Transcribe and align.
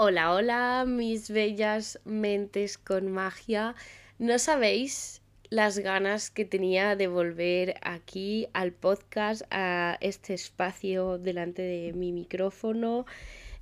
Hola, 0.00 0.32
hola, 0.32 0.84
mis 0.86 1.28
bellas 1.28 1.98
mentes 2.04 2.78
con 2.78 3.10
magia. 3.10 3.74
No 4.20 4.38
sabéis 4.38 5.22
las 5.50 5.80
ganas 5.80 6.30
que 6.30 6.44
tenía 6.44 6.94
de 6.94 7.08
volver 7.08 7.74
aquí 7.82 8.46
al 8.52 8.70
podcast, 8.70 9.42
a 9.50 9.98
este 10.00 10.34
espacio 10.34 11.18
delante 11.18 11.62
de 11.62 11.92
mi 11.94 12.12
micrófono, 12.12 13.06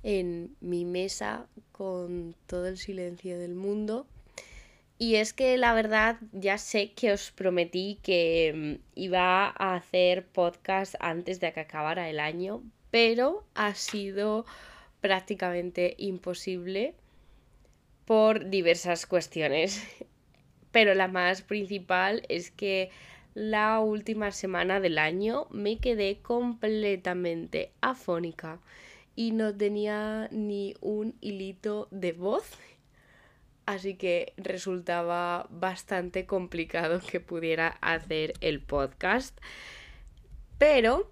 en 0.03 0.55
mi 0.61 0.85
mesa, 0.85 1.47
con 1.71 2.35
todo 2.45 2.67
el 2.67 2.77
silencio 2.77 3.39
del 3.39 3.55
mundo. 3.55 4.05
Y 4.99 5.15
es 5.15 5.33
que 5.33 5.57
la 5.57 5.73
verdad 5.73 6.17
ya 6.33 6.59
sé 6.59 6.93
que 6.93 7.13
os 7.13 7.31
prometí 7.31 7.97
que 8.03 8.77
mm, 8.77 8.83
iba 8.93 9.47
a 9.47 9.73
hacer 9.73 10.27
podcast 10.27 10.93
antes 10.99 11.39
de 11.39 11.51
que 11.51 11.61
acabara 11.61 12.11
el 12.11 12.19
año, 12.19 12.61
pero 12.91 13.43
ha 13.55 13.73
sido 13.73 14.45
prácticamente 15.01 15.95
imposible 15.97 16.93
por 18.05 18.49
diversas 18.49 19.05
cuestiones. 19.05 19.83
Pero 20.71 20.93
la 20.93 21.07
más 21.07 21.41
principal 21.41 22.23
es 22.29 22.51
que 22.51 22.89
la 23.33 23.79
última 23.79 24.31
semana 24.31 24.79
del 24.79 24.97
año 24.97 25.47
me 25.51 25.77
quedé 25.77 26.17
completamente 26.21 27.71
afónica 27.81 28.59
y 29.15 29.31
no 29.31 29.55
tenía 29.55 30.27
ni 30.31 30.75
un 30.81 31.15
hilito 31.21 31.87
de 31.91 32.13
voz. 32.13 32.49
Así 33.65 33.95
que 33.95 34.33
resultaba 34.37 35.47
bastante 35.49 36.25
complicado 36.25 36.99
que 36.99 37.19
pudiera 37.19 37.67
hacer 37.81 38.33
el 38.41 38.61
podcast. 38.61 39.37
Pero 40.57 41.11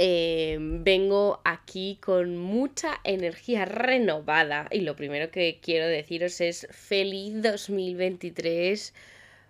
Em, 0.00 0.84
vengo 0.84 1.40
aquí 1.44 1.98
con 2.00 2.36
mucha 2.36 3.00
energía 3.02 3.64
renovada 3.64 4.68
y 4.70 4.82
lo 4.82 4.94
primero 4.94 5.32
que 5.32 5.58
quiero 5.60 5.88
deciros 5.88 6.40
es 6.40 6.68
feliz 6.70 7.42
2023, 7.42 8.94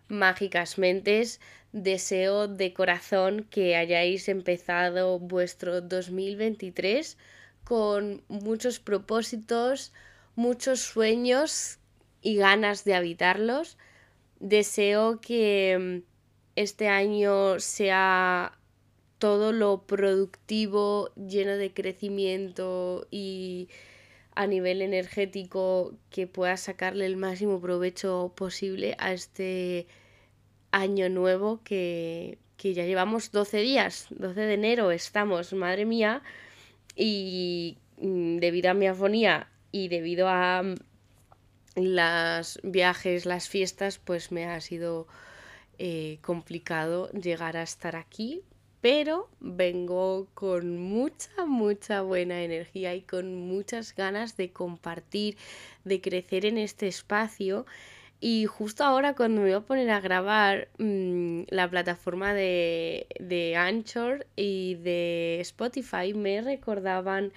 mágicas 0.09 0.79
mentes. 0.79 1.41
Deseo 1.73 2.49
de 2.49 2.73
corazón 2.73 3.47
que 3.51 3.77
hayáis 3.77 4.27
empezado 4.31 5.19
vuestro 5.19 5.83
2023 5.83 7.19
con 7.63 8.23
muchos 8.29 8.81
propósitos, 8.81 9.93
muchos 10.35 10.81
sueños 10.81 11.79
y 12.23 12.37
ganas 12.37 12.85
de 12.85 12.95
habitarlos. 12.95 13.77
Deseo 14.41 15.21
que 15.21 15.73
em, 15.73 16.03
este 16.57 16.89
año 16.89 17.61
sea 17.61 18.58
todo 19.19 19.53
lo 19.53 19.83
productivo, 19.83 21.11
lleno 21.15 21.57
de 21.57 21.73
crecimiento 21.73 23.07
y 23.11 23.69
a 24.35 24.47
nivel 24.47 24.83
energético 24.83 25.95
que 26.11 26.27
pueda 26.27 26.57
sacarle 26.57 27.07
el 27.07 27.17
máximo 27.17 27.61
provecho 27.61 28.33
posible 28.37 28.95
a 28.99 29.13
este 29.13 29.89
año 30.71 31.09
nuevo 31.09 31.61
que, 31.65 32.39
que 32.57 32.75
ya 32.75 32.85
llevamos 32.85 33.33
12 33.33 33.59
días, 33.59 34.07
12 34.11 34.41
de 34.41 34.55
enero 34.55 34.91
estamos, 34.93 35.53
madre 35.55 35.85
mía, 35.85 36.23
y 36.95 37.79
mm, 38.01 38.37
debido 38.39 38.71
a 38.71 38.75
mi 38.75 38.87
afonía 38.87 39.49
y 39.73 39.89
debido 39.89 40.29
a 40.29 40.63
mm, 40.63 40.75
los 41.77 42.61
viajes, 42.63 43.27
las 43.27 43.49
fiestas, 43.49 43.99
pues 43.99 44.33
me 44.33 44.47
ha 44.47 44.61
sido 44.61 45.07
eh, 45.79 46.19
complicado 46.23 47.11
llegar 47.13 47.57
a 47.57 47.63
estar 47.63 47.97
aquí, 47.97 48.43
pero 48.91 49.29
vengo 49.41 50.29
con 50.33 50.79
mucha, 50.79 51.45
mucha 51.45 52.01
buena 52.01 52.43
energía 52.43 52.95
y 52.95 53.03
con 53.03 53.35
muchas 53.35 53.95
ganas 53.95 54.39
de 54.39 54.51
compartir, 54.51 55.37
de 55.85 56.01
crecer 56.01 56.47
en 56.47 56.57
este 56.57 56.89
espacio. 56.89 57.67
Y 58.19 58.47
justo 58.47 58.85
ahora 58.85 59.15
cuando 59.15 59.43
me 59.43 59.49
voy 59.49 59.57
a 59.59 59.61
poner 59.61 59.91
a 59.91 60.01
grabar 60.01 60.69
mm, 60.79 61.43
la 61.49 61.69
plataforma 61.69 62.33
de, 62.33 63.09
de 63.21 63.57
Anchor 63.57 64.27
y 64.37 64.77
de 64.77 65.41
Spotify 65.43 66.15
me 66.15 66.41
recordaban 66.41 67.35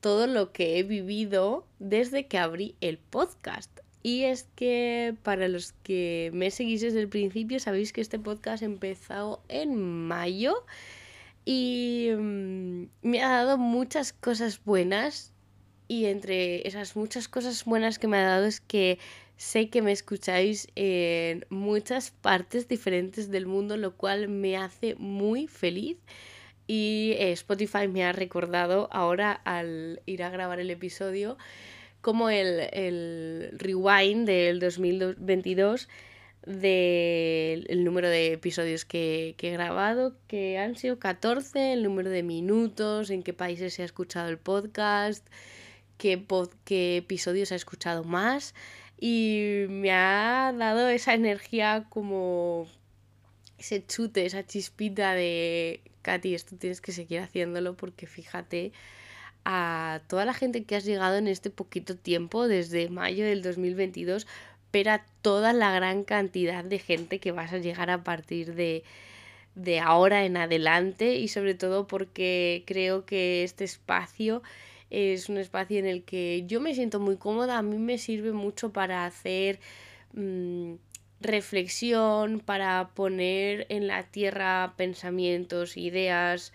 todo 0.00 0.26
lo 0.26 0.50
que 0.50 0.80
he 0.80 0.82
vivido 0.82 1.64
desde 1.78 2.26
que 2.26 2.38
abrí 2.38 2.74
el 2.80 2.98
podcast. 2.98 3.70
Y 4.02 4.24
es 4.24 4.48
que 4.56 5.14
para 5.22 5.46
los 5.48 5.72
que 5.84 6.30
me 6.34 6.50
seguís 6.50 6.80
desde 6.80 7.00
el 7.00 7.08
principio, 7.08 7.60
sabéis 7.60 7.92
que 7.92 8.00
este 8.00 8.18
podcast 8.18 8.62
empezó 8.62 9.42
en 9.48 9.78
mayo 9.78 10.64
y 11.44 12.10
mm, 12.16 12.84
me 13.02 13.22
ha 13.22 13.28
dado 13.28 13.58
muchas 13.58 14.12
cosas 14.12 14.60
buenas. 14.64 15.32
Y 15.88 16.06
entre 16.06 16.66
esas 16.66 16.96
muchas 16.96 17.28
cosas 17.28 17.64
buenas 17.64 17.98
que 17.98 18.08
me 18.08 18.16
ha 18.16 18.22
dado 18.22 18.46
es 18.46 18.60
que 18.60 18.98
sé 19.36 19.68
que 19.68 19.82
me 19.82 19.92
escucháis 19.92 20.68
en 20.74 21.44
muchas 21.50 22.12
partes 22.12 22.66
diferentes 22.68 23.30
del 23.30 23.46
mundo, 23.46 23.76
lo 23.76 23.96
cual 23.96 24.28
me 24.28 24.56
hace 24.56 24.94
muy 24.96 25.46
feliz. 25.48 25.98
Y 26.66 27.14
eh, 27.18 27.32
Spotify 27.32 27.88
me 27.88 28.04
ha 28.04 28.12
recordado 28.12 28.88
ahora 28.92 29.32
al 29.44 30.00
ir 30.06 30.22
a 30.22 30.30
grabar 30.30 30.60
el 30.60 30.70
episodio 30.70 31.36
como 32.02 32.28
el, 32.28 32.68
el 32.72 33.56
rewind 33.58 34.26
del 34.26 34.60
2022 34.60 35.88
del 36.46 37.84
número 37.84 38.08
de 38.08 38.32
episodios 38.32 38.84
que, 38.84 39.36
he 39.38 39.50
grabado, 39.50 40.16
que 40.26 40.58
han 40.58 40.76
sido 40.76 40.98
14, 40.98 41.72
el 41.72 41.82
número 41.84 42.10
de 42.10 42.22
minutos, 42.22 43.10
en 43.10 43.22
qué 43.22 43.32
países 43.32 43.74
se 43.74 43.82
ha 43.82 43.84
escuchado 43.84 44.28
el 44.28 44.38
podcast, 44.38 45.26
qué, 45.98 46.24
qué 46.64 46.96
episodios 46.96 47.52
ha 47.52 47.54
escuchado 47.54 48.04
más. 48.04 48.54
Y 48.98 49.66
me 49.68 49.92
ha 49.92 50.52
dado 50.56 50.88
esa 50.88 51.14
energía 51.14 51.86
como 51.88 52.66
ese 53.58 53.84
chute, 53.86 54.26
esa 54.26 54.44
chispita 54.44 55.14
de, 55.14 55.80
Katy, 56.02 56.34
esto 56.34 56.56
tienes 56.56 56.80
que 56.80 56.92
seguir 56.92 57.20
haciéndolo 57.20 57.76
porque 57.76 58.06
fíjate 58.06 58.72
a 59.44 60.00
toda 60.08 60.24
la 60.24 60.34
gente 60.34 60.64
que 60.64 60.76
has 60.76 60.84
llegado 60.84 61.16
en 61.16 61.28
este 61.28 61.50
poquito 61.50 61.96
tiempo, 61.96 62.48
desde 62.48 62.88
mayo 62.88 63.24
del 63.24 63.42
2022, 63.42 64.26
pero 64.70 64.92
a 64.92 65.04
toda 65.20 65.52
la 65.52 65.72
gran 65.72 66.04
cantidad 66.04 66.64
de 66.64 66.78
gente 66.78 67.18
que 67.18 67.32
vas 67.32 67.52
a 67.52 67.58
llegar 67.58 67.90
a 67.90 68.04
partir 68.04 68.54
de, 68.54 68.84
de 69.54 69.80
ahora 69.80 70.24
en 70.24 70.36
adelante 70.36 71.16
y 71.16 71.28
sobre 71.28 71.54
todo 71.54 71.86
porque 71.86 72.62
creo 72.66 73.04
que 73.04 73.44
este 73.44 73.64
espacio 73.64 74.42
es 74.90 75.28
un 75.28 75.38
espacio 75.38 75.78
en 75.78 75.86
el 75.86 76.04
que 76.04 76.44
yo 76.46 76.60
me 76.60 76.74
siento 76.74 77.00
muy 77.00 77.16
cómoda, 77.16 77.58
a 77.58 77.62
mí 77.62 77.78
me 77.78 77.98
sirve 77.98 78.32
mucho 78.32 78.72
para 78.72 79.06
hacer 79.06 79.58
mm, 80.12 80.74
reflexión, 81.20 82.40
para 82.40 82.90
poner 82.94 83.66
en 83.70 83.86
la 83.86 84.02
tierra 84.04 84.74
pensamientos, 84.76 85.76
ideas, 85.76 86.52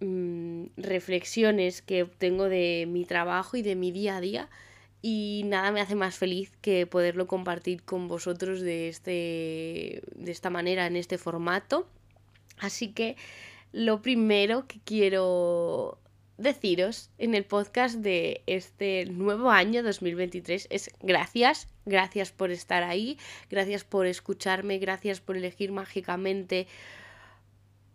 Mm, 0.00 0.66
reflexiones 0.76 1.82
que 1.82 2.04
obtengo 2.04 2.48
de 2.48 2.86
mi 2.88 3.04
trabajo 3.04 3.56
y 3.56 3.62
de 3.62 3.74
mi 3.74 3.90
día 3.90 4.18
a 4.18 4.20
día 4.20 4.48
y 5.02 5.42
nada 5.46 5.72
me 5.72 5.80
hace 5.80 5.96
más 5.96 6.16
feliz 6.16 6.52
que 6.60 6.86
poderlo 6.86 7.26
compartir 7.26 7.82
con 7.82 8.06
vosotros 8.06 8.60
de, 8.60 8.88
este, 8.88 10.02
de 10.14 10.30
esta 10.30 10.50
manera, 10.50 10.86
en 10.86 10.94
este 10.94 11.18
formato. 11.18 11.88
Así 12.58 12.92
que 12.92 13.16
lo 13.72 14.00
primero 14.00 14.68
que 14.68 14.78
quiero 14.84 15.98
deciros 16.36 17.10
en 17.18 17.34
el 17.34 17.44
podcast 17.44 17.96
de 17.96 18.42
este 18.46 19.04
nuevo 19.06 19.50
año 19.50 19.82
2023 19.82 20.68
es 20.70 20.90
gracias, 21.00 21.68
gracias 21.84 22.30
por 22.30 22.52
estar 22.52 22.84
ahí, 22.84 23.18
gracias 23.50 23.82
por 23.82 24.06
escucharme, 24.06 24.78
gracias 24.78 25.20
por 25.20 25.36
elegir 25.36 25.72
mágicamente 25.72 26.68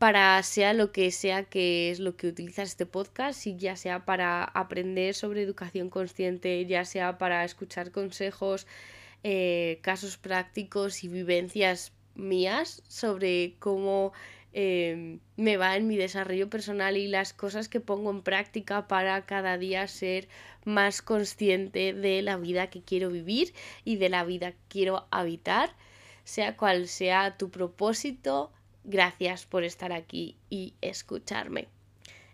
para 0.04 0.44
sea 0.44 0.74
lo 0.74 0.92
que 0.92 1.12
sea 1.12 1.46
que 1.46 1.90
es 1.90 2.02
lo 2.02 2.18
que 2.18 2.28
utilizas 2.28 2.68
este 2.68 2.86
podcast, 2.86 3.48
y 3.48 3.56
ya 3.56 3.78
sea 3.78 4.04
para 4.04 4.44
aprender 4.44 5.16
sobre 5.16 5.42
educación 5.42 5.90
consciente, 5.90 6.66
ya 6.66 6.84
sea 6.84 7.18
para 7.18 7.46
escuchar 7.46 7.90
consejos, 7.92 8.68
eh, 9.24 9.80
casos 9.82 10.18
prácticos 10.18 11.06
y 11.06 11.08
vivencias 11.08 11.94
mías 12.16 12.84
sobre 12.90 13.56
cómo 13.60 14.12
em, 14.52 15.22
me 15.38 15.56
va 15.56 15.78
en 15.78 15.88
mi 15.88 15.96
desarrollo 15.96 16.50
personal 16.50 16.98
y 16.98 17.08
las 17.08 17.32
cosas 17.32 17.70
que 17.70 17.80
pongo 17.80 18.12
en 18.12 18.24
práctica 18.24 18.90
para 18.90 19.26
cada 19.26 19.58
día 19.58 19.88
ser 19.88 20.28
más 20.66 21.02
consciente 21.02 21.94
de 21.94 22.22
la 22.24 22.36
vida 22.36 22.70
que 22.70 22.82
quiero 22.82 23.10
vivir 23.10 23.54
y 23.86 23.96
de 23.96 24.10
la 24.10 24.26
vida 24.26 24.52
que 24.52 24.58
quiero 24.68 25.08
habitar, 25.12 25.74
sea 26.26 26.58
cual 26.58 26.90
sea 26.90 27.38
tu 27.38 27.50
propósito, 27.52 28.52
Gracias 28.84 29.46
por 29.46 29.64
estar 29.64 29.92
aquí 29.94 30.38
y 30.50 30.74
escucharme. 30.82 31.68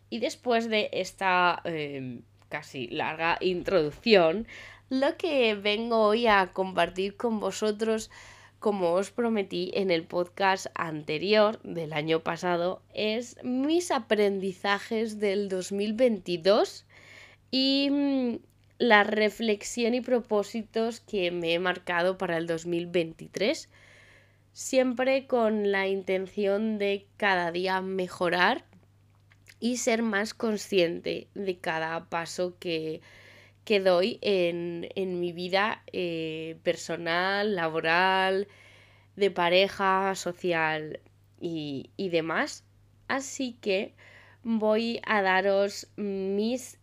Y 0.10 0.20
después 0.20 0.70
de 0.70 0.90
esta 0.92 1.62
em, 1.66 2.22
casi 2.50 2.88
larga 2.88 3.38
introducción, 3.42 4.48
lo 4.90 5.18
que 5.18 5.54
vengo 5.54 6.02
hoy 6.02 6.26
a 6.26 6.52
compartir 6.52 7.16
con 7.16 7.40
vosotros, 7.40 8.10
como 8.60 8.94
os 8.94 9.12
prometí 9.12 9.72
en 9.76 9.92
el 9.92 10.04
podcast 10.04 10.68
anterior 10.74 11.62
del 11.62 11.94
año 11.94 12.22
pasado, 12.22 12.82
es 12.94 13.38
mis 13.44 13.92
aprendizajes 13.92 15.20
del 15.20 15.48
2022 15.48 16.86
y 17.52 17.90
mm, 17.92 18.36
la 18.80 19.04
reflexión 19.04 19.94
y 19.94 20.02
propósitos 20.02 21.02
que 21.02 21.32
me 21.32 21.54
he 21.54 21.60
marcado 21.60 22.18
para 22.18 22.38
el 22.38 22.48
2023, 22.48 23.70
siempre 24.60 25.26
con 25.26 25.72
la 25.72 25.88
intención 25.88 26.80
de 26.80 27.08
cada 27.16 27.50
día 27.50 27.80
mejorar 27.80 28.66
y 29.62 29.78
ser 29.78 30.02
más 30.02 30.34
consciente 30.34 31.30
de 31.34 31.60
cada 31.60 32.10
paso 32.10 32.58
que, 32.60 33.00
que 33.64 33.80
doy 33.80 34.20
en, 34.22 34.90
mi 35.22 35.32
vida 35.32 35.82
eh, 35.94 36.58
personal, 36.64 37.56
laboral, 37.56 38.50
de 39.16 39.32
pareja, 39.32 40.14
social 40.16 41.00
y, 41.40 41.92
y 41.96 42.10
demás. 42.10 42.66
Así 43.08 43.58
que 43.62 43.94
voy 44.44 45.00
a 45.06 45.22
daros 45.22 45.88
mis 45.96 46.80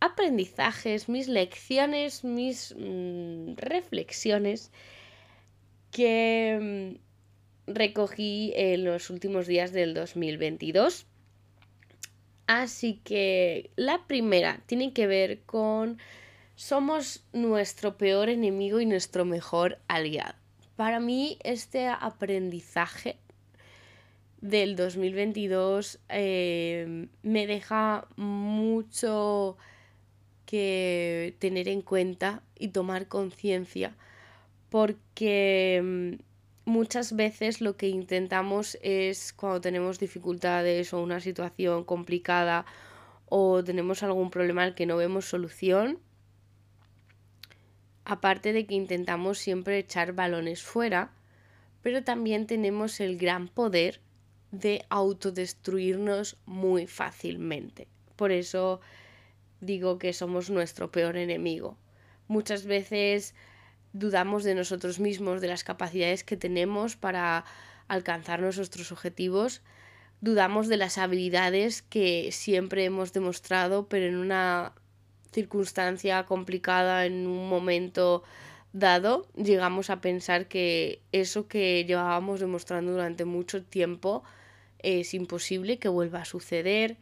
aprendizajes, 0.00 1.08
mis 1.08 1.28
lecciones, 1.28 2.24
mis 2.24 2.74
mm, 2.76 3.54
reflexiones 3.58 4.72
que 5.92 6.98
recogí 7.66 8.52
en 8.56 8.84
los 8.84 9.10
últimos 9.10 9.46
días 9.46 9.72
del 9.72 9.94
2022. 9.94 11.06
Así 12.46 13.00
que 13.04 13.70
la 13.76 14.06
primera 14.06 14.60
tiene 14.66 14.92
que 14.92 15.06
ver 15.06 15.40
con 15.42 15.98
somos 16.54 17.24
nuestro 17.32 17.96
peor 17.96 18.28
enemigo 18.28 18.80
y 18.80 18.86
nuestro 18.86 19.24
mejor 19.24 19.78
aliado. 19.88 20.34
Para 20.76 21.00
mí 21.00 21.38
este 21.44 21.88
aprendizaje 21.88 23.16
del 24.40 24.76
2022 24.76 26.00
eh, 26.08 27.06
me 27.22 27.46
deja 27.46 28.06
mucho 28.16 29.56
que 30.46 31.36
tener 31.38 31.68
en 31.68 31.80
cuenta 31.80 32.42
y 32.58 32.68
tomar 32.68 33.08
conciencia 33.08 33.96
porque 34.68 35.80
mm, 35.82 36.31
muchas 36.64 37.14
veces 37.14 37.60
lo 37.60 37.76
que 37.76 37.88
intentamos 37.88 38.78
es 38.82 39.32
cuando 39.32 39.60
tenemos 39.60 39.98
dificultades 39.98 40.92
o 40.92 41.02
una 41.02 41.20
situación 41.20 41.84
complicada 41.84 42.64
o 43.26 43.64
tenemos 43.64 44.02
algún 44.02 44.30
problema 44.30 44.62
al 44.62 44.74
que 44.74 44.86
no 44.86 44.96
vemos 44.96 45.24
solución, 45.24 45.98
aparte 48.04 48.52
de 48.52 48.66
que 48.66 48.74
intentamos 48.74 49.38
siempre 49.38 49.78
echar 49.78 50.12
balones 50.12 50.62
fuera, 50.62 51.12
pero 51.82 52.04
también 52.04 52.46
tenemos 52.46 53.00
el 53.00 53.16
gran 53.16 53.48
poder 53.48 54.00
de 54.50 54.84
autodestruirnos 54.90 56.36
muy 56.44 56.86
fácilmente. 56.86 57.88
Por 58.16 58.32
eso 58.32 58.80
digo 59.60 59.98
que 59.98 60.12
somos 60.12 60.50
nuestro 60.50 60.92
peor 60.92 61.16
enemigo. 61.16 61.78
Muchas 62.28 62.66
veces 62.66 63.34
dudamos 63.92 64.44
de 64.44 64.54
nosotros 64.54 65.00
mismos, 65.00 65.40
de 65.40 65.48
las 65.48 65.64
capacidades 65.64 66.24
que 66.24 66.36
tenemos 66.36 66.96
para 66.96 67.44
alcanzar 67.88 68.40
nuestros 68.40 68.92
objetivos, 68.92 69.62
dudamos 70.20 70.68
de 70.68 70.76
las 70.76 70.98
habilidades 70.98 71.82
que 71.82 72.30
siempre 72.32 72.84
hemos 72.84 73.12
demostrado, 73.12 73.88
pero 73.88 74.06
en 74.06 74.16
una 74.16 74.72
circunstancia 75.32 76.24
complicada, 76.24 77.06
en 77.06 77.26
un 77.26 77.48
momento 77.48 78.22
dado, 78.72 79.26
llegamos 79.36 79.90
a 79.90 80.00
pensar 80.00 80.46
que 80.46 81.02
eso 81.10 81.48
que 81.48 81.84
llevábamos 81.84 82.40
demostrando 82.40 82.92
durante 82.92 83.24
mucho 83.24 83.62
tiempo 83.64 84.22
es 84.78 85.14
imposible 85.14 85.78
que 85.78 85.88
vuelva 85.88 86.22
a 86.22 86.24
suceder. 86.24 86.96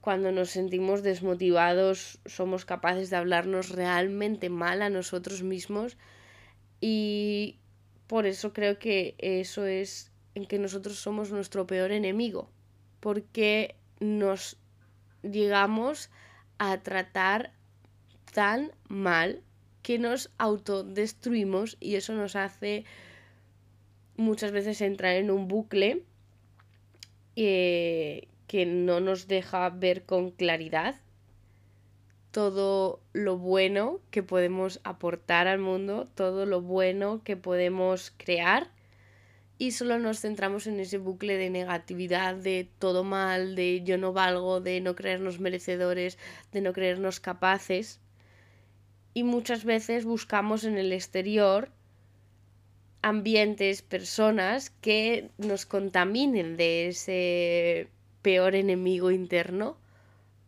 Cuando 0.00 0.32
nos 0.32 0.50
sentimos 0.50 1.02
desmotivados 1.02 2.20
somos 2.24 2.64
capaces 2.64 3.10
de 3.10 3.16
hablarnos 3.16 3.68
realmente 3.68 4.48
mal 4.48 4.82
a 4.82 4.90
nosotros 4.90 5.42
mismos. 5.42 5.98
Y 6.80 7.58
por 8.06 8.26
eso 8.26 8.52
creo 8.52 8.78
que 8.78 9.14
eso 9.18 9.66
es 9.66 10.10
en 10.34 10.46
que 10.46 10.58
nosotros 10.58 10.98
somos 10.98 11.30
nuestro 11.30 11.66
peor 11.66 11.92
enemigo, 11.92 12.50
porque 13.00 13.76
nos 13.98 14.56
llegamos 15.22 16.10
a 16.58 16.78
tratar 16.78 17.52
tan 18.32 18.72
mal 18.88 19.42
que 19.82 19.98
nos 19.98 20.30
autodestruimos 20.38 21.76
y 21.80 21.96
eso 21.96 22.14
nos 22.14 22.36
hace 22.36 22.84
muchas 24.16 24.52
veces 24.52 24.80
entrar 24.80 25.16
en 25.16 25.30
un 25.30 25.48
bucle 25.48 26.04
eh, 27.36 28.28
que 28.50 28.66
no 28.66 28.98
nos 28.98 29.28
deja 29.28 29.70
ver 29.70 30.02
con 30.02 30.32
claridad 30.32 30.96
todo 32.32 32.98
lo 33.12 33.38
bueno 33.38 34.00
que 34.10 34.24
podemos 34.24 34.80
aportar 34.82 35.46
al 35.46 35.60
mundo, 35.60 36.08
todo 36.16 36.46
lo 36.46 36.60
bueno 36.60 37.22
que 37.22 37.36
podemos 37.36 38.12
crear 38.16 38.72
y 39.56 39.70
solo 39.70 40.00
nos 40.00 40.18
centramos 40.18 40.66
en 40.66 40.80
ese 40.80 40.98
bucle 40.98 41.36
de 41.36 41.48
negatividad, 41.48 42.34
de 42.34 42.68
todo 42.80 43.04
mal, 43.04 43.54
de 43.54 43.82
yo 43.84 43.98
no 43.98 44.12
valgo, 44.12 44.60
de 44.60 44.80
no 44.80 44.96
creernos 44.96 45.38
merecedores, 45.38 46.18
de 46.50 46.60
no 46.60 46.72
creernos 46.72 47.20
capaces. 47.20 48.00
Y 49.14 49.22
muchas 49.22 49.64
veces 49.64 50.04
buscamos 50.04 50.64
en 50.64 50.76
el 50.76 50.90
exterior 50.90 51.70
ambientes, 53.00 53.82
personas 53.82 54.70
que 54.70 55.30
nos 55.38 55.66
contaminen 55.66 56.56
de 56.56 56.88
ese 56.88 57.88
peor 58.22 58.54
enemigo 58.54 59.10
interno, 59.10 59.76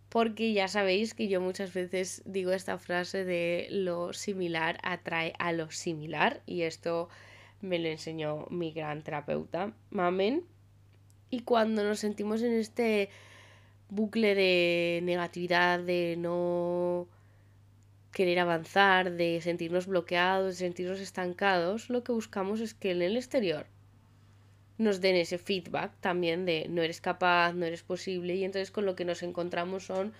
porque 0.08 0.52
ya 0.52 0.68
sabéis 0.68 1.14
que 1.14 1.28
yo 1.28 1.40
muchas 1.40 1.72
veces 1.72 2.22
digo 2.26 2.52
esta 2.52 2.78
frase 2.78 3.24
de 3.24 3.68
lo 3.70 4.12
similar 4.12 4.78
atrae 4.82 5.32
a 5.38 5.52
lo 5.52 5.70
similar 5.70 6.42
y 6.46 6.62
esto 6.62 7.08
me 7.62 7.78
lo 7.78 7.88
enseñó 7.88 8.46
mi 8.50 8.72
gran 8.72 9.02
terapeuta, 9.02 9.72
Mamen. 9.90 10.44
Y 11.30 11.40
cuando 11.40 11.82
nos 11.82 12.00
sentimos 12.00 12.42
en 12.42 12.52
este 12.52 13.08
bucle 13.88 14.34
de 14.34 15.00
negatividad, 15.02 15.80
de 15.80 16.16
no 16.18 17.08
querer 18.12 18.38
avanzar, 18.38 19.12
de 19.12 19.40
sentirnos 19.40 19.86
bloqueados, 19.86 20.48
de 20.48 20.66
sentirnos 20.66 21.00
estancados, 21.00 21.88
lo 21.88 22.04
que 22.04 22.12
buscamos 22.12 22.60
es 22.60 22.74
que 22.74 22.90
en 22.90 23.00
el 23.00 23.16
exterior 23.16 23.66
nos 24.78 25.00
den 25.00 25.16
ese 25.16 25.38
feedback 25.38 25.92
también 26.00 26.44
de 26.44 26.66
no 26.68 26.82
eres 26.82 27.00
capaz, 27.00 27.52
no 27.52 27.66
eres 27.66 27.82
posible 27.82 28.34
y 28.34 28.44
entonces 28.44 28.70
con 28.70 28.86
lo 28.86 28.96
que 28.96 29.04
nos 29.04 29.22
encontramos 29.22 29.84
son 29.84 30.12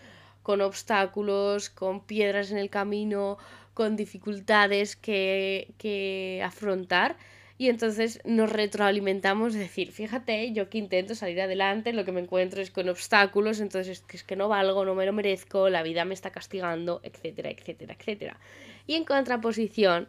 con 0.43 0.61
obstáculos, 0.61 1.71
con 1.71 2.05
piedras 2.05 2.51
en 2.51 2.59
el 2.59 2.69
camino, 2.69 3.39
con 3.75 3.97
dificultades 3.97 4.97
que, 4.97 5.75
que 5.79 6.43
afrontar 6.45 7.17
y 7.63 7.69
entonces 7.69 8.21
nos 8.25 8.51
retroalimentamos, 8.51 9.55
decir, 9.55 9.93
fíjate, 9.93 10.53
yo 10.53 10.69
que 10.69 10.79
intento 10.79 11.15
salir 11.15 11.41
adelante, 11.41 11.93
lo 11.93 12.05
que 12.05 12.11
me 12.11 12.21
encuentro 12.21 12.61
es 12.61 12.73
con 12.73 12.89
obstáculos, 12.89 13.61
entonces 13.61 14.03
es 14.13 14.25
que 14.25 14.35
no 14.35 14.49
valgo, 14.49 14.85
no 14.85 14.97
me 14.97 15.07
lo 15.07 15.13
merezco, 15.13 15.69
la 15.69 15.85
vida 15.85 16.05
me 16.05 16.15
está 16.15 16.31
castigando, 16.31 17.01
etcétera, 17.05 17.51
etcétera, 17.51 17.95
etcétera. 17.97 18.41
Y 18.89 18.95
en 18.95 19.05
contraposición 19.05 20.09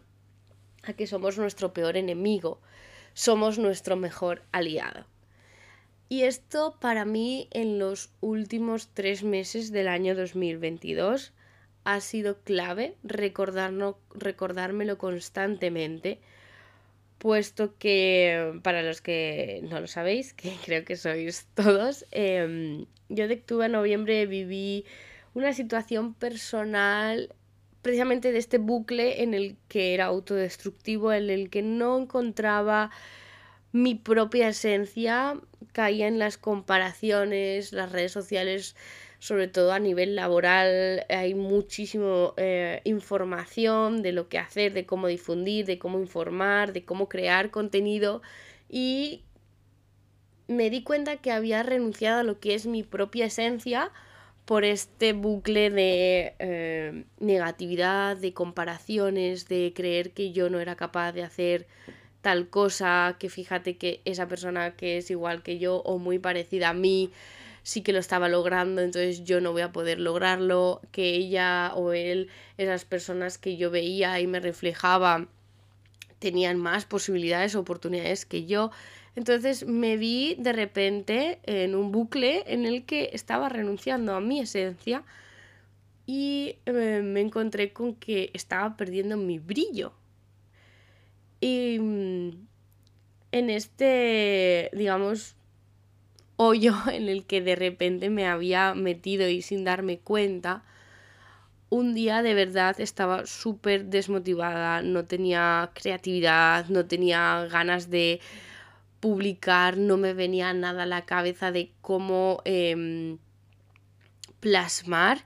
a 0.82 0.94
que 0.94 1.06
somos 1.06 1.38
nuestro 1.38 1.74
peor 1.74 1.96
enemigo, 1.96 2.60
somos 3.14 3.60
nuestro 3.60 3.96
mejor 3.96 4.44
aliado. 4.52 5.06
Y 6.10 6.24
esto 6.24 6.78
para 6.80 7.06
mí 7.06 7.48
en 7.52 7.80
los 7.80 8.12
últimos 8.22 8.90
tres 8.94 9.24
meses 9.24 9.72
del 9.72 9.88
año 9.88 10.16
2022 10.16 11.34
ha 11.86 12.00
sido 12.02 12.40
clave 12.42 12.96
recordármelo 13.04 14.98
constantemente 14.98 16.20
puesto 17.24 17.78
que 17.78 18.60
para 18.64 18.82
los 18.82 19.00
que 19.00 19.62
no 19.70 19.80
lo 19.80 19.88
sabéis, 19.88 20.34
que 20.40 20.52
creo 20.66 20.84
que 20.84 20.98
sois 20.98 21.48
todos, 21.56 22.06
em, 22.12 22.86
yo 23.08 23.30
de 23.30 23.36
octubre 23.36 23.66
a 23.66 23.70
noviembre 23.70 24.26
viví 24.28 24.84
una 25.34 25.54
situación 25.54 26.14
personal 26.14 27.34
precisamente 27.84 28.32
de 28.32 28.40
este 28.40 28.58
bucle 28.58 29.22
en 29.22 29.36
el 29.36 29.58
que 29.68 29.94
era 29.94 30.06
autodestructivo, 30.06 31.14
en 31.14 31.30
el 31.30 31.52
que 31.52 31.62
no 31.62 32.00
encontraba 32.00 32.90
mi 33.72 33.94
propia 33.94 34.48
esencia, 34.48 35.40
caía 35.74 36.08
en 36.08 36.18
las 36.18 36.38
comparaciones, 36.40 37.74
las 37.74 37.92
redes 37.92 38.12
sociales 38.12 38.76
sobre 39.20 39.48
todo 39.48 39.72
a 39.72 39.80
nivel 39.80 40.16
laboral, 40.16 41.06
hay 41.08 41.34
muchísima 41.34 42.34
eh, 42.36 42.82
información 42.84 44.02
de 44.02 44.12
lo 44.12 44.28
que 44.28 44.38
hacer, 44.38 44.74
de 44.74 44.86
cómo 44.86 45.08
difundir, 45.08 45.66
de 45.66 45.80
cómo 45.80 45.98
informar, 46.00 46.74
de 46.74 46.84
cómo 46.84 47.08
crear 47.08 47.50
contenido 47.50 48.22
y 48.68 49.24
me 50.50 50.70
di 50.70 50.84
cuenta 50.84 51.18
que 51.18 51.32
había 51.32 51.64
renunciado 51.64 52.20
a 52.20 52.24
lo 52.24 52.42
que 52.42 52.54
es 52.54 52.66
mi 52.66 52.84
propia 52.84 53.28
esencia 53.28 53.92
por 54.46 54.66
este 54.66 55.14
bucle 55.14 55.70
de 55.70 56.36
eh, 56.40 57.06
negatividad, 57.20 58.18
de 58.18 58.34
comparaciones, 58.34 59.48
de 59.48 59.74
creer 59.76 60.12
que 60.12 60.32
yo 60.32 60.50
no 60.50 60.60
era 60.60 60.76
capaz 60.76 61.14
de 61.14 61.24
hacer 61.24 61.68
tal 62.22 62.50
cosa, 62.50 63.18
que 63.20 63.30
fíjate 63.30 63.78
que 63.78 64.02
esa 64.06 64.28
persona 64.28 64.76
que 64.76 64.98
es 64.98 65.12
igual 65.12 65.44
que 65.44 65.60
yo 65.60 65.78
o 65.78 65.98
muy 65.98 66.20
parecida 66.20 66.70
a 66.70 66.74
mí, 66.74 67.12
sí 67.64 67.82
que 67.82 67.94
lo 67.94 68.00
estaba 68.00 68.30
logrando, 68.30 68.82
entonces 68.82 69.24
yo 69.24 69.42
no 69.42 69.52
voy 69.52 69.62
a 69.62 69.72
poder 69.72 70.00
lograrlo, 70.00 70.82
que 70.92 71.16
ella 71.16 71.72
o 71.76 71.94
él, 71.94 72.30
esas 72.58 72.86
personas 72.86 73.38
que 73.38 73.58
yo 73.58 73.72
veía 73.72 74.20
y 74.20 74.28
me 74.28 74.40
reflejaba, 74.40 75.28
tenían 76.20 76.58
más 76.58 76.86
posibilidades, 76.86 77.56
oportunidades 77.56 78.26
que 78.26 78.46
yo. 78.46 78.72
Entonces 79.16 79.66
me 79.68 79.98
vi 79.98 80.36
de 80.40 80.54
repente 80.54 81.40
en 81.44 81.76
un 81.76 81.92
bucle 81.92 82.44
en 82.48 82.66
el 82.66 82.86
que 82.86 83.12
estaba 83.14 83.50
renunciando 83.50 84.16
a 84.16 84.22
mi 84.22 84.40
esencia 84.40 85.04
y 86.06 86.58
eh, 86.66 87.02
me 87.04 87.22
encontré 87.22 87.72
con 87.74 87.96
que 87.96 88.32
estaba 88.34 88.76
perdiendo 88.76 89.18
mi 89.18 89.40
brillo. 89.40 89.94
Y 91.40 91.78
mm, 91.80 92.30
en 93.32 93.50
este, 93.50 94.70
digamos, 94.74 95.36
hoyo 96.36 96.76
en 96.92 97.10
el 97.10 97.26
que 97.26 97.42
de 97.42 97.56
repente 97.56 98.10
me 98.10 98.28
había 98.28 98.74
metido 98.74 99.28
y 99.28 99.42
sin 99.42 99.64
darme 99.64 100.00
cuenta, 100.00 100.64
un 101.70 101.96
día 101.96 102.22
de 102.22 102.34
verdad 102.36 102.80
estaba 102.80 103.26
súper 103.26 103.86
desmotivada, 103.86 104.82
no 104.84 105.06
tenía 105.06 105.72
creatividad, 105.74 106.68
no 106.68 106.86
tenía 106.86 107.48
ganas 107.50 107.90
de 107.90 108.20
publicar, 109.04 109.76
no 109.76 109.98
me 109.98 110.14
venía 110.14 110.54
nada 110.54 110.84
a 110.84 110.86
la 110.86 111.04
cabeza 111.06 111.52
de 111.52 111.74
cómo 111.82 112.42
em, 112.46 113.18
plasmar 114.40 115.26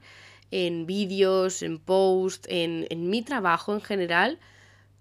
en 0.49 0.87
vídeos, 0.87 1.61
en 1.61 1.77
posts, 1.77 2.47
en, 2.49 2.87
en 2.89 3.07
mi 3.11 3.21
trabajo 3.21 3.75
en 3.75 3.81
general, 3.81 4.39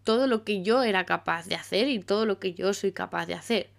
todo 0.05 0.27
lo 0.27 0.45
que 0.45 0.63
yo 0.63 0.83
era 0.83 1.07
capaz 1.07 1.47
de 1.47 1.55
hacer 1.55 1.89
y 1.89 2.01
todo 2.01 2.27
lo 2.27 2.39
que 2.39 2.53
yo 2.53 2.75
soy 2.75 2.93
capaz 2.93 3.25
de 3.25 3.33
hacer. 3.33 3.71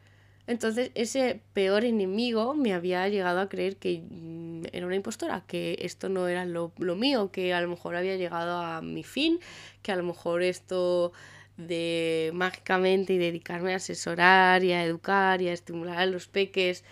Entonces 0.47 0.89
ese 0.95 1.41
peor 1.53 1.85
enemigo 1.85 2.55
me 2.55 2.73
había 2.73 3.07
llegado 3.07 3.39
a 3.39 3.49
creer 3.49 3.75
que 3.75 4.01
mm, 4.01 4.63
era 4.71 4.87
una 4.87 4.95
impostora, 4.95 5.43
que 5.45 5.77
esto 5.81 6.09
no 6.09 6.27
era 6.27 6.43
lo, 6.43 6.71
mío, 6.95 7.31
que 7.31 7.53
a 7.53 7.61
lo 7.61 7.67
mejor 7.67 7.95
había 7.95 8.15
llegado 8.15 8.59
a 8.61 8.81
mi 8.81 9.03
fin, 9.03 9.39
que 9.83 9.91
a 9.91 9.95
lo 9.95 10.03
mejor 10.03 10.41
esto 10.41 11.11
de 11.57 12.31
mágicamente 12.33 13.13
y 13.13 13.17
dedicarme 13.17 13.73
a 13.73 13.77
asesorar 13.77 14.63
y 14.63 14.71
a 14.71 14.83
educar 14.83 15.41
y 15.41 15.49
a 15.49 15.53
estimular 15.53 15.97
a 15.97 16.05
los 16.05 16.27
peques 16.27 16.83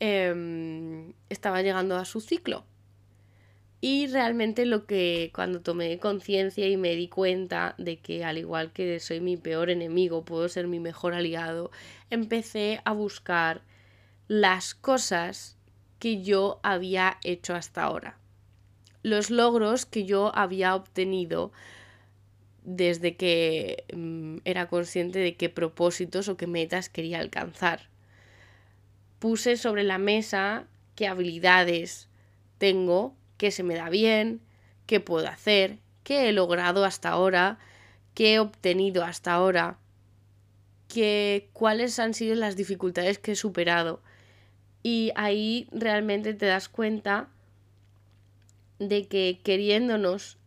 em, 0.00 1.12
estaba 1.28 1.62
llegando 1.62 1.96
a 1.96 2.04
su 2.04 2.20
ciclo. 2.20 2.64
Y 3.80 4.06
realmente 4.06 4.64
lo 4.64 4.86
que 4.86 5.30
cuando 5.34 5.60
tomé 5.60 5.98
conciencia 5.98 6.66
y 6.66 6.76
me 6.76 6.94
di 6.96 7.08
cuenta 7.08 7.74
de 7.78 7.98
que 7.98 8.24
al 8.24 8.38
igual 8.38 8.72
que 8.72 8.98
soy 9.00 9.20
mi 9.20 9.36
peor 9.36 9.70
enemigo, 9.70 10.24
puedo 10.24 10.48
ser 10.48 10.66
mi 10.66 10.80
mejor 10.80 11.14
aliado, 11.14 11.70
empecé 12.10 12.80
a 12.84 12.92
buscar 12.92 13.62
las 14.28 14.74
cosas 14.74 15.56
que 15.98 16.22
yo 16.22 16.58
había 16.62 17.18
hecho 17.22 17.54
hasta 17.54 17.82
ahora. 17.82 18.18
Los 19.02 19.30
logros 19.30 19.86
que 19.86 20.04
yo 20.04 20.34
había 20.34 20.74
obtenido 20.74 21.52
desde 22.66 23.16
que 23.16 23.84
mm, 23.94 24.38
era 24.44 24.68
consciente 24.68 25.20
de 25.20 25.36
qué 25.36 25.48
propósitos 25.48 26.28
o 26.28 26.36
qué 26.36 26.46
metas 26.46 26.90
quería 26.90 27.20
alcanzar. 27.20 27.88
Puse 29.18 29.56
sobre 29.56 29.84
la 29.84 29.96
mesa 29.96 30.66
qué 30.94 31.06
habilidades 31.06 32.08
tengo 32.58 33.14
qué 33.36 33.50
se 33.50 33.62
me 33.62 33.74
da 33.74 33.88
bien, 33.88 34.40
qué 34.86 35.00
puedo 35.00 35.28
hacer, 35.28 35.78
qué 36.04 36.28
he 36.28 36.32
logrado 36.32 36.84
hasta 36.84 37.10
ahora, 37.10 37.58
qué 38.14 38.34
he 38.34 38.38
obtenido 38.38 39.04
hasta 39.04 39.32
ahora, 39.32 39.78
qué, 40.88 41.48
cuáles 41.52 41.98
han 41.98 42.14
sido 42.14 42.34
las 42.34 42.56
dificultades 42.56 43.18
que 43.18 43.32
he 43.32 43.36
superado. 43.36 44.00
Y 44.82 45.12
ahí 45.16 45.68
realmente 45.72 46.34
te 46.34 46.46
das 46.46 46.68
cuenta 46.68 47.28
de 48.78 49.06
que 49.06 49.40
queriéndonos 49.42 50.38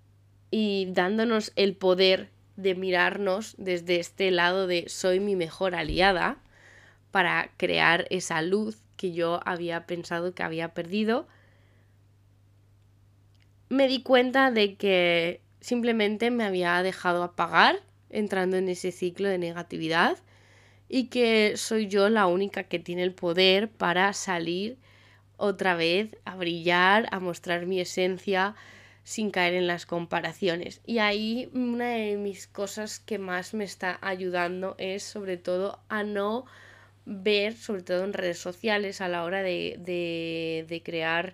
y 0.52 0.88
dándonos 0.92 1.52
el 1.56 1.76
poder 1.76 2.30
de 2.56 2.76
mirarnos 2.76 3.56
desde 3.58 4.00
este 4.00 4.32
lado 4.32 4.68
de 4.68 4.90
soy 4.90 5.20
mi 5.20 5.36
mejor 5.36 5.76
aliada 5.76 6.38
para 7.12 7.52
crear 7.58 8.06
esa 8.10 8.42
luz 8.42 8.82
que 8.98 9.14
yo 9.14 9.40
había 9.46 9.86
pensado 9.86 10.34
que 10.34 10.44
había 10.44 10.74
perdido, 10.74 11.28
me 13.70 13.88
di 13.88 14.02
cuenta 14.04 14.52
de 14.52 14.76
que 14.76 15.42
simplemente 15.62 16.32
me 16.32 16.44
había 16.44 16.82
dejado 16.84 17.24
apagar 17.24 17.80
entrando 18.10 18.58
en 18.58 18.68
ese 18.68 18.92
ciclo 18.92 19.30
de 19.30 19.38
negatividad 19.38 20.18
y 20.90 21.06
que 21.06 21.54
soy 21.56 21.88
yo 21.88 22.10
la 22.10 22.26
única 22.26 22.64
que 22.64 22.80
tiene 22.80 23.04
el 23.04 23.14
poder 23.14 23.70
para 23.70 24.12
salir 24.14 24.78
otra 25.38 25.76
vez 25.76 26.18
a 26.26 26.36
brillar, 26.36 27.08
a 27.12 27.20
mostrar 27.20 27.68
mi 27.68 27.80
esencia 27.80 28.56
sin 29.10 29.32
caer 29.32 29.56
en 29.56 29.66
las 29.66 29.88
comparaciones. 29.88 30.82
Y 30.86 31.00
ahí 31.00 31.50
una 31.52 31.90
de 31.94 32.16
mis 32.16 32.46
cosas 32.46 33.00
que 33.00 33.18
más 33.18 33.56
me 33.56 33.64
está 33.64 33.98
ayudando 34.04 34.76
es 34.78 35.02
sobre 35.02 35.38
todo 35.38 35.80
a 35.90 36.04
no 36.04 36.46
ver, 37.06 37.54
sobre 37.54 37.82
todo 37.82 38.04
en 38.04 38.14
redes 38.14 38.38
sociales, 38.38 39.02
a 39.02 39.08
la 39.08 39.24
hora 39.24 39.42
de, 39.42 40.64
de, 40.70 40.82
crear 40.86 41.34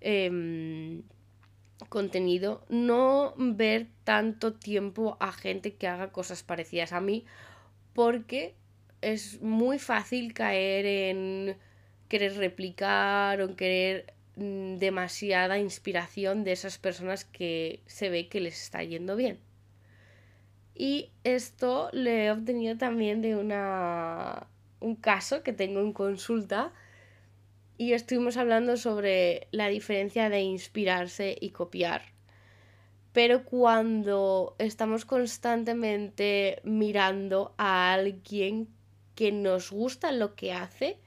em, 0.00 1.04
contenido, 1.88 2.66
no 2.68 3.34
ver 3.36 3.86
tanto 4.02 4.54
tiempo 4.54 5.16
a 5.20 5.30
gente 5.30 5.76
que 5.76 5.86
haga 5.86 6.10
cosas 6.10 6.42
parecidas 6.42 6.92
a 6.92 7.00
mí, 7.00 7.24
porque 7.92 8.56
es 9.02 9.40
muy 9.40 9.78
fácil 9.78 10.34
caer 10.34 10.84
en 10.84 11.56
querer 12.08 12.36
replicar 12.38 13.40
o 13.40 13.54
querer 13.54 14.13
demasiada 14.36 15.58
inspiración 15.58 16.44
de 16.44 16.52
esas 16.52 16.78
personas 16.78 17.24
que 17.24 17.82
se 17.86 18.10
ve 18.10 18.28
que 18.28 18.40
les 18.40 18.60
está 18.62 18.82
yendo 18.82 19.16
bien. 19.16 19.38
Y 20.74 21.10
esto 21.22 21.88
lo 21.92 22.10
he 22.10 22.30
obtenido 22.30 22.76
también 22.76 23.22
de 23.22 23.36
una, 23.36 24.48
un 24.80 24.96
caso 24.96 25.42
que 25.42 25.52
tengo 25.52 25.80
en 25.80 25.92
consulta 25.92 26.72
y 27.78 27.92
estuvimos 27.92 28.36
hablando 28.36 28.76
sobre 28.76 29.48
la 29.52 29.68
diferencia 29.68 30.28
de 30.28 30.40
inspirarse 30.40 31.36
y 31.40 31.50
copiar. 31.50 32.02
Pero 33.12 33.44
cuando 33.44 34.56
estamos 34.58 35.04
constantemente 35.04 36.60
mirando 36.64 37.54
a 37.56 37.92
alguien 37.92 38.68
que 39.14 39.30
nos 39.30 39.70
gusta 39.70 40.10
lo 40.10 40.34
que 40.34 40.52
hace, 40.52 40.98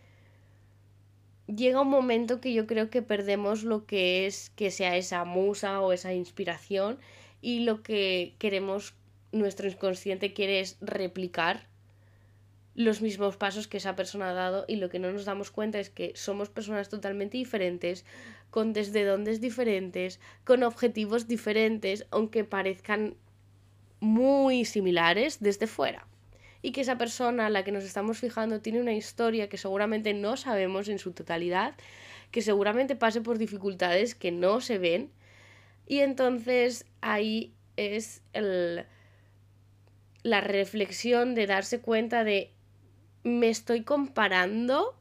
llega 1.48 1.82
un 1.82 1.90
momento 1.90 2.42
que 2.42 2.54
yo 2.54 2.68
creo 2.68 2.90
que 2.90 3.02
perdemos 3.02 3.64
lo 3.64 3.86
que 3.86 4.26
es 4.26 4.52
que 4.52 4.72
sea 4.72 4.98
esa 4.98 5.24
musa 5.26 5.82
o 5.82 5.94
esa 5.94 6.14
inspiración 6.14 7.00
y 7.42 7.62
lo 7.62 7.84
que 7.84 8.36
queremos, 8.40 8.94
nuestro 9.32 9.68
inconsciente 9.68 10.34
quiere 10.34 10.60
es 10.60 10.78
replicar 10.82 11.68
los 12.76 13.02
mismos 13.02 13.38
pasos 13.38 13.68
que 13.68 13.78
esa 13.78 13.96
persona 13.96 14.30
ha 14.30 14.34
dado 14.34 14.66
y 14.68 14.76
lo 14.76 14.90
que 14.90 15.00
no 15.00 15.12
nos 15.12 15.26
damos 15.26 15.50
cuenta 15.50 15.80
es 15.80 15.90
que 15.90 16.12
somos 16.16 16.50
personas 16.50 16.90
totalmente 16.90 17.38
diferentes, 17.38 18.06
con 18.52 18.72
desde 18.72 19.04
dónde 19.04 19.40
diferentes, 19.40 20.20
con 20.44 20.62
objetivos 20.62 21.28
diferentes, 21.28 22.06
aunque 22.12 22.44
parezcan 22.44 23.16
muy 24.00 24.64
similares 24.64 25.40
desde 25.40 25.66
fuera. 25.66 26.08
Y 26.62 26.72
que 26.72 26.82
esa 26.82 26.98
persona 26.98 27.46
a 27.46 27.50
la 27.50 27.64
que 27.64 27.72
nos 27.72 27.84
estamos 27.84 28.18
fijando 28.18 28.62
tiene 28.62 28.82
una 28.82 28.94
historia 28.94 29.50
que 29.50 29.58
seguramente 29.58 30.14
no 30.14 30.38
sabemos 30.38 30.88
en 30.90 31.00
su 31.00 31.12
totalidad, 31.12 31.76
que 32.32 32.42
seguramente 32.42 32.96
pase 32.96 33.22
por 33.22 33.38
dificultades 33.38 34.16
que 34.16 34.32
no 34.32 34.62
se 34.62 34.78
ven. 34.78 35.12
Y 35.88 36.00
entonces 36.00 36.86
ahí 37.02 37.54
es 37.78 38.22
el, 38.34 38.86
la 40.24 40.42
reflexión 40.42 41.36
de 41.36 41.48
darse 41.48 41.80
cuenta 41.80 42.24
de 42.24 42.52
me 43.24 43.50
estoy 43.50 43.84
comparando, 43.84 44.96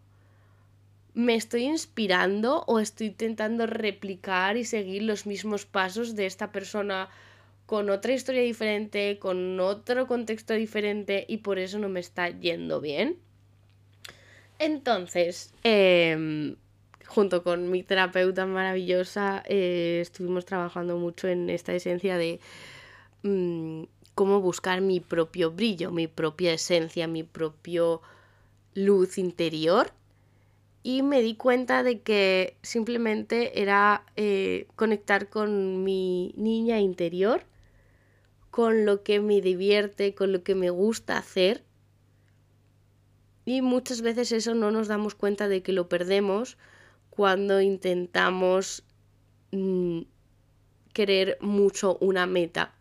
me 1.15 1.35
estoy 1.35 1.65
inspirando 1.65 2.65
o 2.67 2.79
estoy 2.79 3.09
intentando 3.09 3.67
replicar 3.67 4.57
y 4.57 4.65
seguir 4.65 5.03
los 5.03 5.27
mismos 5.27 5.65
pasos 5.65 6.15
de 6.15 6.27
esta 6.27 6.53
persona 6.53 7.09
con 7.67 7.91
otra 7.91 8.13
historia 8.13 8.43
diferente, 8.43 9.19
con 9.19 9.61
otro 9.61 10.07
contexto 10.07 10.55
diferente 10.55 11.25
y 11.29 11.39
por 11.39 11.59
eso 11.59 11.79
no 11.79 11.89
me 11.89 12.01
está 12.01 12.31
yendo 12.31 12.81
bien. 12.81 13.19
Entonces, 14.59 15.53
em, 15.65 16.57
junto 17.07 17.43
con 17.43 17.71
mi 17.71 17.83
terapeuta 17.83 18.47
maravillosa, 18.47 19.43
eh, 19.47 19.99
estuvimos 20.01 20.45
trabajando 20.47 20.97
mucho 20.97 21.29
en 21.29 21.51
esta 21.51 21.75
esencia 21.75 22.17
de 22.17 22.41
mm, 23.23 23.85
cómo 24.15 24.41
buscar 24.41 24.81
mi 24.81 25.01
propio 25.01 25.51
brillo, 25.51 25.91
mi 25.91 26.07
propia 26.09 26.53
esencia, 26.55 27.07
mi 27.07 27.23
propio 27.23 28.01
luz 28.75 29.19
interior 29.19 29.93
y 30.87 31.03
me 31.03 31.21
di 31.21 31.35
cuenta 31.35 31.83
de 31.83 32.01
que 32.01 32.57
simplemente 32.63 33.61
era 33.61 34.05
eh, 34.15 34.69
conectar 34.77 35.29
con 35.29 35.83
mi 35.83 36.33
niña 36.37 36.79
interior, 36.79 37.43
con 38.57 38.87
lo 38.87 39.03
que 39.03 39.21
me 39.21 39.43
divierte, 39.43 40.15
con 40.15 40.33
lo 40.33 40.43
que 40.43 40.55
me 40.55 40.71
gusta 40.71 41.19
hacer. 41.19 41.63
Y 43.45 43.61
muchas 43.61 44.01
veces 44.01 44.33
eso 44.33 44.55
no 44.55 44.71
nos 44.71 44.89
damos 44.89 45.15
cuenta 45.15 45.47
de 45.47 45.63
que 45.63 45.73
lo 45.73 45.91
perdemos 45.91 46.57
cuando 47.11 47.61
intentamos 47.61 48.83
mm, 49.53 50.01
querer 50.95 51.37
mucho 51.43 51.99
una 52.01 52.25
meta. 52.25 52.75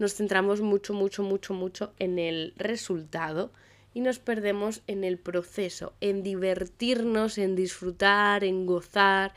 Nos 0.00 0.14
centramos 0.14 0.62
mucho, 0.62 0.94
mucho, 0.94 1.22
mucho, 1.22 1.54
mucho 1.54 1.94
en 2.00 2.18
el 2.18 2.52
resultado 2.56 3.52
y 3.94 4.00
nos 4.00 4.18
perdemos 4.18 4.82
en 4.88 5.04
el 5.04 5.16
proceso, 5.16 5.92
en 6.00 6.24
divertirnos, 6.24 7.38
en 7.38 7.54
disfrutar, 7.54 8.42
en 8.42 8.66
gozar 8.66 9.32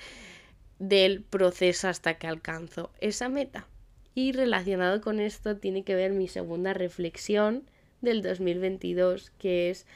del 0.80 1.22
proceso 1.22 1.88
hasta 1.88 2.16
que 2.16 2.26
alcanzo 2.26 2.90
esa 3.00 3.30
meta. 3.30 3.68
Y 4.16 4.32
relacionado 4.32 5.02
con 5.02 5.20
esto 5.20 5.58
tiene 5.58 5.84
que 5.84 5.96
ver 5.96 6.12
mi 6.12 6.28
segunda 6.28 6.74
reflexión 6.74 7.64
del 8.02 8.22
2022, 8.22 9.32
que 9.40 9.70
es 9.70 9.88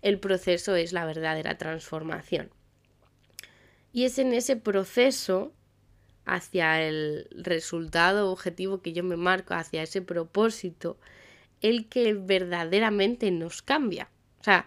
el 0.00 0.18
proceso 0.18 0.76
es 0.76 0.92
la 0.92 1.04
verdadera 1.04 1.58
transformación. 1.58 2.50
Y 3.92 4.04
es 4.04 4.18
en 4.18 4.32
ese 4.32 4.56
proceso 4.56 5.52
hacia 6.24 6.82
el 6.82 7.26
resultado 7.32 8.30
objetivo 8.30 8.80
que 8.80 8.92
yo 8.92 9.02
me 9.02 9.16
marco, 9.16 9.54
hacia 9.54 9.82
ese 9.82 10.02
propósito, 10.02 10.98
el 11.62 11.88
que 11.88 12.14
verdaderamente 12.14 13.30
nos 13.30 13.62
cambia. 13.62 14.08
O 14.40 14.44
sea, 14.44 14.66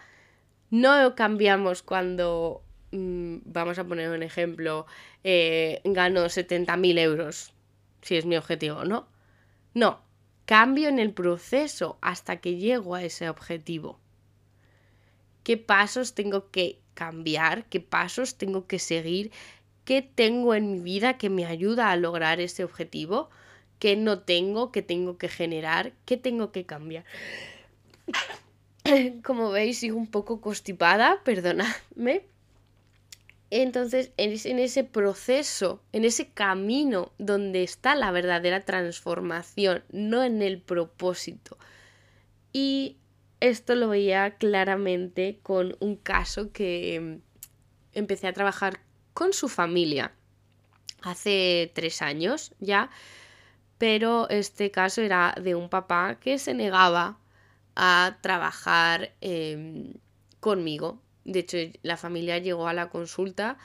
no 0.70 1.16
cambiamos 1.16 1.84
cuando, 1.84 2.64
mm, 2.92 3.38
vamos 3.46 3.78
a 3.78 3.86
poner 3.86 4.10
un 4.10 4.24
ejemplo, 4.24 4.86
eh, 5.24 5.82
gano 5.84 6.28
70.000 6.30 6.98
euros, 6.98 7.54
si 8.02 8.16
es 8.16 8.26
mi 8.26 8.38
objetivo, 8.38 8.86
¿no? 8.86 9.08
No, 9.74 10.02
cambio 10.46 10.90
en 10.90 11.00
el 11.00 11.14
proceso 11.14 11.98
hasta 12.02 12.38
que 12.38 12.58
llego 12.58 12.96
a 12.96 13.04
ese 13.04 13.30
objetivo. 13.30 14.00
¿Qué 15.44 15.58
pasos 15.58 16.14
tengo 16.14 16.52
que 16.52 16.80
cambiar? 16.94 17.66
¿Qué 17.66 17.80
pasos 17.80 18.36
tengo 18.36 18.68
que 18.68 18.80
seguir? 18.80 19.32
¿Qué 19.86 20.02
tengo 20.02 20.54
en 20.54 20.72
mi 20.72 20.80
vida 20.80 21.18
que 21.18 21.30
me 21.30 21.46
ayuda 21.46 21.92
a 21.92 21.96
lograr 21.96 22.40
ese 22.40 22.64
objetivo? 22.64 23.30
¿Qué 23.80 23.96
no 23.96 24.20
tengo? 24.20 24.72
¿Qué 24.72 24.82
tengo 24.82 25.18
que 25.18 25.28
generar? 25.28 25.94
¿Qué 26.06 26.18
tengo 26.18 26.52
que 26.52 26.66
cambiar? 26.66 27.06
Como 29.24 29.50
veis, 29.50 29.80
sigo 29.80 29.98
un 29.98 30.08
poco 30.08 30.42
constipada, 30.42 31.22
perdonadme. 31.24 32.26
Entonces, 33.52 34.14
es 34.16 34.46
en 34.46 34.60
ese 34.60 34.86
proceso, 34.86 35.84
en 35.92 36.06
ese 36.06 36.30
camino 36.30 37.12
donde 37.18 37.64
está 37.64 37.96
la 37.96 38.10
verdadera 38.12 38.62
transformación, 38.62 39.84
no 39.92 40.24
en 40.24 40.42
el 40.42 40.62
propósito. 40.62 41.58
Y 42.54 42.96
esto 43.42 43.76
lo 43.76 43.90
veía 43.90 44.38
claramente 44.38 45.40
con 45.44 45.76
un 45.82 45.98
caso 45.98 46.54
que 46.54 46.96
em, 46.96 47.22
empecé 47.92 48.28
a 48.28 48.34
trabajar 48.34 48.80
con 49.14 49.34
su 49.34 49.50
familia 49.50 50.14
hace 51.02 51.72
tres 51.76 52.02
años 52.02 52.54
ya, 52.60 52.90
pero 53.78 54.30
este 54.30 54.72
caso 54.72 55.02
era 55.02 55.36
de 55.42 55.56
un 55.56 55.70
papá 55.70 56.20
que 56.22 56.40
se 56.40 56.54
negaba 56.54 57.20
a 57.76 58.18
trabajar 58.22 59.14
em, 59.20 59.94
conmigo 60.40 61.02
de 61.26 61.40
hecho, 61.40 61.58
la 61.84 61.98
familia 61.98 62.38
llegó 62.40 62.68
a 62.68 62.74
la 62.74 62.90
consulta 62.90 63.58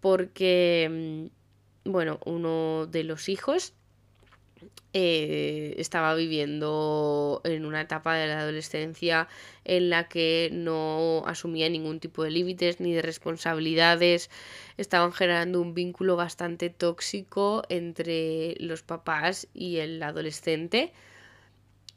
porque, 0.00 1.28
mm, 1.84 1.90
bueno, 1.90 2.20
uno 2.24 2.86
de 2.86 3.04
los 3.04 3.28
hijos 3.28 3.74
eh, 4.94 5.74
estaba 5.78 6.14
viviendo 6.14 7.40
en 7.44 7.66
una 7.66 7.82
etapa 7.82 8.14
de 8.16 8.26
la 8.26 8.40
adolescencia 8.40 9.28
en 9.64 9.90
la 9.90 10.08
que 10.08 10.48
no 10.52 11.22
asumía 11.26 11.68
ningún 11.68 12.00
tipo 12.00 12.24
de 12.24 12.30
límites 12.30 12.80
ni 12.80 12.92
de 12.94 13.02
responsabilidades. 13.02 14.30
Estaban 14.78 15.12
generando 15.12 15.60
un 15.60 15.74
vínculo 15.74 16.16
bastante 16.16 16.70
tóxico 16.70 17.62
entre 17.68 18.56
los 18.60 18.82
papás 18.82 19.46
y 19.52 19.76
el 19.76 20.02
adolescente. 20.02 20.92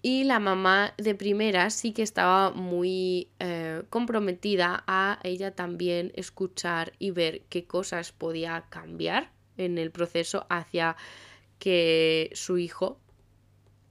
Y 0.04 0.24
la 0.24 0.40
mamá 0.40 0.94
de 0.98 1.14
primera 1.14 1.70
sí 1.70 1.92
que 1.94 2.02
estaba 2.02 2.52
muy 2.52 3.30
eh, 3.40 3.84
comprometida 3.90 4.84
a 4.88 5.20
ella 5.24 5.54
también 5.54 6.12
escuchar 6.16 6.94
y 6.98 7.12
ver 7.12 7.44
qué 7.50 7.66
cosas 7.66 8.12
podía 8.12 8.66
cambiar 8.70 9.32
en 9.58 9.78
el 9.78 9.92
proceso 9.92 10.48
hacia 10.50 10.96
que 11.60 12.32
su 12.34 12.58
hijo 12.58 12.98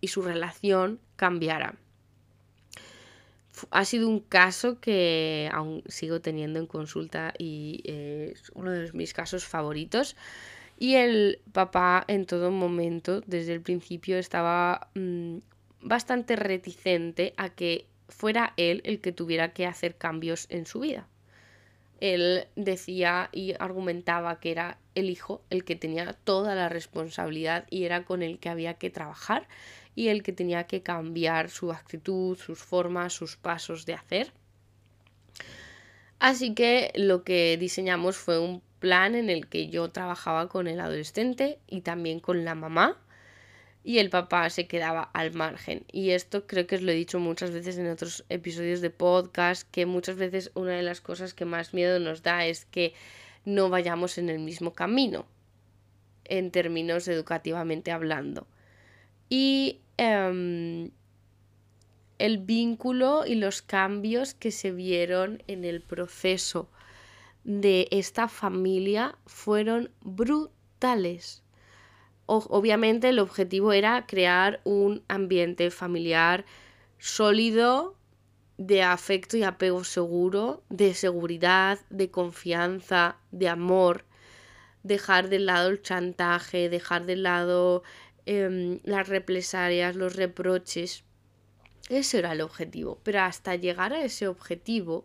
y 0.01 0.09
su 0.09 0.23
relación 0.23 0.99
cambiara. 1.15 1.77
Ha 3.71 3.85
sido 3.85 4.09
un 4.09 4.21
caso 4.21 4.81
que 4.81 5.49
aún 5.53 5.85
sigo 5.87 6.21
teniendo 6.21 6.59
en 6.59 6.67
consulta 6.67 7.35
y 7.39 7.83
es 7.85 8.51
uno 8.55 8.73
de 8.73 8.93
mis 8.93 9.13
casos 9.13 9.45
favoritos. 9.45 10.17
Y 10.79 10.95
el 10.95 11.41
papá 11.53 12.05
en 12.09 12.25
todo 12.25 12.51
momento, 12.51 13.21
desde 13.27 13.53
el 13.53 13.61
principio, 13.61 14.17
estaba 14.19 14.89
mm, 14.95 15.39
bastante 15.81 16.37
reticente 16.37 17.35
a 17.37 17.51
que 17.51 17.87
fuera 18.09 18.55
él 18.57 18.83
el 18.85 19.01
que 19.01 19.13
tuviera 19.13 19.53
que 19.53 19.67
hacer 19.67 19.97
cambios 19.97 20.47
en 20.51 20.67
su 20.67 20.81
vida. 20.81 21.07
Él 22.01 22.47
decía 22.57 23.29
y 23.33 23.55
argumentaba 23.59 24.41
que 24.41 24.51
era 24.51 24.79
el 24.95 25.11
hijo 25.11 25.43
el 25.51 25.65
que 25.65 25.77
tenía 25.77 26.13
toda 26.13 26.55
la 26.55 26.69
responsabilidad 26.69 27.67
y 27.71 27.85
era 27.85 28.05
con 28.05 28.23
el 28.23 28.39
que 28.39 28.49
había 28.49 28.75
que 28.75 28.91
trabajar 28.91 29.47
y 29.95 30.09
el 30.09 30.23
que 30.23 30.33
tenía 30.33 30.65
que 30.65 30.83
cambiar 30.83 31.51
su 31.51 31.73
actitud, 31.73 32.39
sus 32.39 32.59
formas, 32.59 33.13
sus 33.13 33.37
pasos 33.37 33.85
de 33.85 33.95
hacer. 33.95 34.33
Así 36.19 36.55
que 36.55 36.93
lo 36.95 37.23
que 37.23 37.57
diseñamos 37.59 38.17
fue 38.17 38.39
un 38.39 38.63
plan 38.79 39.15
en 39.15 39.29
el 39.29 39.47
que 39.47 39.69
yo 39.69 39.91
trabajaba 39.91 40.49
con 40.49 40.69
el 40.69 40.81
adolescente 40.81 41.59
y 41.67 41.83
también 41.83 42.21
con 42.21 42.45
la 42.45 42.55
mamá 42.55 42.99
y 43.83 43.99
el 43.99 44.11
papá 44.11 44.51
se 44.51 44.67
quedaba 44.67 45.03
al 45.03 45.33
margen. 45.33 45.85
Y 45.91 46.11
esto 46.11 46.47
creo 46.47 46.67
que 46.67 46.77
os 46.77 46.83
lo 46.83 46.93
he 46.93 46.95
dicho 46.95 47.19
muchas 47.19 47.51
veces 47.51 47.79
en 47.79 47.91
otros 47.91 48.25
episodios 48.29 48.81
de 48.81 48.91
podcast, 48.91 49.69
que 49.71 49.87
muchas 49.87 50.17
veces 50.17 50.51
una 50.55 50.73
de 50.73 50.83
las 50.83 51.01
cosas 51.01 51.35
que 51.35 51.45
más 51.45 51.73
miedo 51.73 51.99
nos 51.99 52.23
da 52.23 52.47
es 52.47 52.67
que 52.67 52.93
no 53.45 53.71
vayamos 53.71 54.19
en 54.19 54.29
el 54.29 54.39
mismo 54.39 54.75
camino, 54.75 55.27
en 56.25 56.51
términos 56.51 57.09
educativamente 57.09 57.91
hablando. 57.91 58.47
Y 59.31 59.81
em, 59.97 60.91
el 62.19 62.39
vínculo 62.39 63.25
y 63.27 63.37
los 63.37 63.63
cambios 63.63 64.35
que 64.35 64.51
se 64.51 64.73
vieron 64.73 65.43
en 65.47 65.65
el 65.65 65.81
proceso 65.81 66.69
de 67.45 67.89
esta 67.91 68.29
familia 68.29 69.17
fueron 69.25 69.91
brutales 70.03 71.43
obviamente 72.31 73.09
el 73.09 73.19
objetivo 73.19 73.73
era 73.73 74.07
crear 74.07 74.61
un 74.65 75.03
ambiente 75.09 75.71
familiar 75.71 76.45
sólido, 76.99 77.97
de 78.57 78.83
afecto 78.83 79.37
y 79.37 79.43
apego 79.43 79.85
seguro, 79.85 80.63
de 80.69 80.95
seguridad, 80.95 81.81
de 81.89 82.11
confianza, 82.11 83.17
de 83.33 83.49
amor, 83.49 84.05
dejar 84.83 85.29
de 85.29 85.41
lado 85.41 85.71
el 85.71 85.83
chantaje, 85.83 86.69
dejar 86.69 87.07
de 87.07 87.17
lado 87.17 87.83
em, 88.27 88.81
las 88.85 89.09
represalias, 89.09 89.97
los 89.97 90.15
reproches. 90.15 91.05
Ese 91.89 92.19
era 92.19 92.33
el 92.33 92.43
objetivo. 92.43 93.01
Pero 93.03 93.23
hasta 93.23 93.57
llegar 93.57 93.93
a 93.93 94.05
ese 94.05 94.29
objetivo 94.29 95.05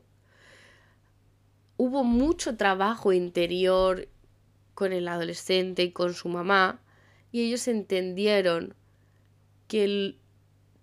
hubo 1.78 2.04
mucho 2.04 2.56
trabajo 2.56 3.14
interior 3.14 4.10
con 4.76 4.94
el 4.94 5.08
adolescente 5.08 5.84
y 5.84 5.92
con 5.92 6.14
su 6.14 6.30
mamá 6.30 6.82
y 7.36 7.42
ellos 7.42 7.68
entendieron 7.68 8.76
que 9.68 10.16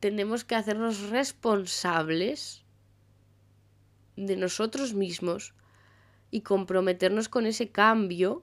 tenemos 0.00 0.44
que 0.44 0.54
hacernos 0.54 1.08
responsables 1.08 2.62
de 4.16 4.36
nosotros 4.36 4.92
mismos 4.92 5.54
y 6.30 6.42
comprometernos 6.42 7.30
con 7.30 7.46
ese 7.46 7.70
cambio 7.70 8.42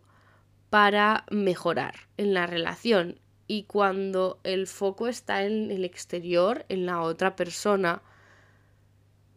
para 0.71 1.23
mejorar 1.29 2.07
en 2.17 2.33
la 2.33 2.47
relación. 2.47 3.19
Y 3.45 3.65
cuando 3.65 4.39
el 4.43 4.65
foco 4.65 5.07
está 5.07 5.43
en 5.43 5.69
el 5.69 5.85
exterior, 5.85 6.65
en 6.67 6.87
la 6.87 7.01
otra 7.01 7.35
persona, 7.35 8.01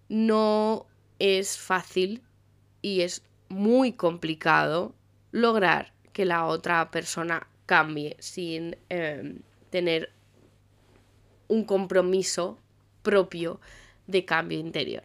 no 0.09 0.87
es 1.19 1.59
fácil 1.59 2.23
y 2.81 3.03
es 3.03 3.23
muy 3.51 3.93
complicado 3.93 4.95
lograr 5.31 5.93
que 6.15 6.25
la 6.25 6.47
otra 6.47 6.91
persona 6.91 7.49
cambie 7.66 8.16
sin 8.18 8.77
em, 8.88 9.40
tener 9.70 10.11
un 11.48 11.64
compromiso 11.64 12.59
propio 13.03 13.61
de 14.07 14.25
cambio 14.25 14.59
interior. 14.59 15.05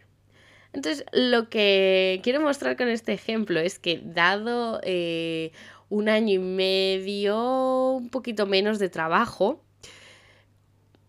Entonces, 0.72 1.04
lo 1.12 1.48
que 1.48 2.20
quiero 2.22 2.40
mostrar 2.40 2.76
con 2.76 2.88
este 2.88 3.12
ejemplo 3.12 3.58
es 3.58 3.78
que 3.78 4.00
dado 4.04 4.80
eh, 4.82 5.52
un 5.88 6.08
año 6.08 6.34
y 6.34 6.38
medio, 6.38 7.92
un 7.92 8.10
poquito 8.10 8.46
menos 8.46 8.78
de 8.78 8.88
trabajo, 8.88 9.62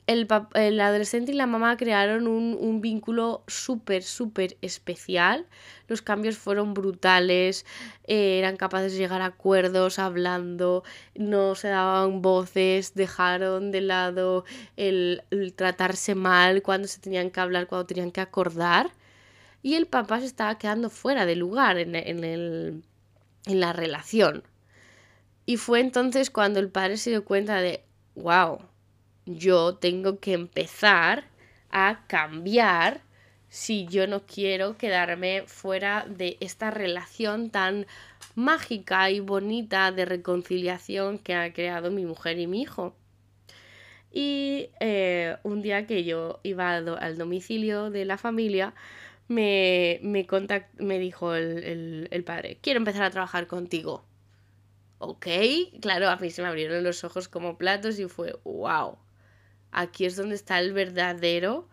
el, 0.09 0.79
adolescente 0.79 1.31
y 1.31 1.35
la 1.35 1.45
mamá 1.45 1.77
crearon 1.77 2.27
un, 2.27 2.81
vínculo 2.81 3.43
súper, 3.45 4.01
súper 4.01 4.57
especial. 4.61 5.45
Los 5.87 6.01
cambios 6.01 6.35
fueron 6.35 6.73
brutales, 6.73 7.63
eh, 8.07 8.39
eran 8.39 8.57
capaces 8.57 8.93
de 8.93 8.97
llegar 8.97 9.21
a 9.21 9.25
acuerdos 9.25 9.99
hablando, 9.99 10.83
no 11.13 11.53
se 11.53 11.67
daban 11.67 12.23
voces, 12.23 12.95
dejaron 12.95 13.69
de 13.69 13.81
lado 13.81 14.45
el, 14.77 15.21
tratarse 15.55 16.15
mal 16.15 16.63
cuando 16.63 16.87
se 16.87 16.99
tenían 16.99 17.29
que 17.29 17.39
hablar, 17.39 17.67
cuando 17.67 17.85
tenían 17.85 18.11
que 18.11 18.21
acordar. 18.21 18.89
Y 19.61 19.75
el 19.75 19.85
papá 19.85 20.21
se 20.21 20.25
estaba 20.25 20.57
quedando 20.57 20.89
fuera 20.89 21.27
de 21.27 21.35
lugar 21.35 21.77
en, 21.77 21.93
en 21.95 22.83
la 23.45 23.73
relación. 23.73 24.43
Y 25.45 25.57
fue 25.57 25.81
entonces 25.81 26.31
cuando 26.31 26.59
el 26.59 26.69
padre 26.69 26.97
se 26.97 27.11
dio 27.11 27.25
cuenta 27.25 27.61
de, 27.61 27.83
wow, 28.15 28.68
yo 29.29 29.75
tengo 29.75 30.19
que 30.19 30.33
empezar 30.33 31.25
a 31.69 32.03
cambiar 32.07 33.01
si 33.47 33.87
yo 33.87 34.07
no 34.07 34.25
quiero 34.25 34.77
quedarme 34.77 35.43
fuera 35.45 36.05
de 36.07 36.37
esta 36.39 36.71
relación 36.71 37.51
tan 37.51 37.85
mágica 38.35 39.09
y 39.11 39.19
bonita 39.19 39.91
de 39.91 40.05
reconciliación 40.05 41.19
que 41.19 41.35
ha 41.35 41.53
creado 41.53 41.91
mi 41.91 42.05
mujer 42.05 42.39
y 42.39 42.47
mi 42.47 42.61
hijo. 42.61 42.95
Y 44.11 44.69
eh, 44.79 45.37
un 45.43 45.61
día 45.61 45.85
que 45.85 46.03
yo 46.03 46.39
iba 46.41 46.75
al 46.75 47.17
domicilio 47.17 47.91
de 47.91 48.05
la 48.05 48.17
familia, 48.17 48.73
me, 49.27 49.99
me, 50.01 50.25
me 50.79 50.99
dijo 50.99 51.35
el, 51.35 52.07
el 52.09 52.23
padre, 52.23 52.57
quiero 52.61 52.79
empezar 52.79 53.03
a 53.03 53.11
trabajar 53.11 53.45
contigo. 53.45 54.03
Ok, 54.97 55.27
claro, 55.81 56.09
a 56.09 56.17
mí 56.17 56.31
se 56.31 56.41
me 56.41 56.47
abrieron 56.47 56.83
los 56.83 57.03
ojos 57.03 57.27
como 57.29 57.57
platos 57.57 57.99
y 57.99 58.07
fue, 58.07 58.35
wow 58.43 58.97
Aquí 59.71 60.05
es 60.05 60.15
donde 60.15 60.35
está 60.35 60.59
el 60.59 60.73
verdadero 60.73 61.67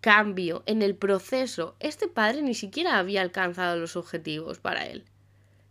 cambio 0.00 0.62
en 0.66 0.82
el 0.82 0.96
proceso. 0.96 1.76
Este 1.80 2.08
padre 2.08 2.42
ni 2.42 2.54
siquiera 2.54 2.98
había 2.98 3.22
alcanzado 3.22 3.76
los 3.76 3.96
objetivos 3.96 4.58
para 4.58 4.86
él. 4.86 5.04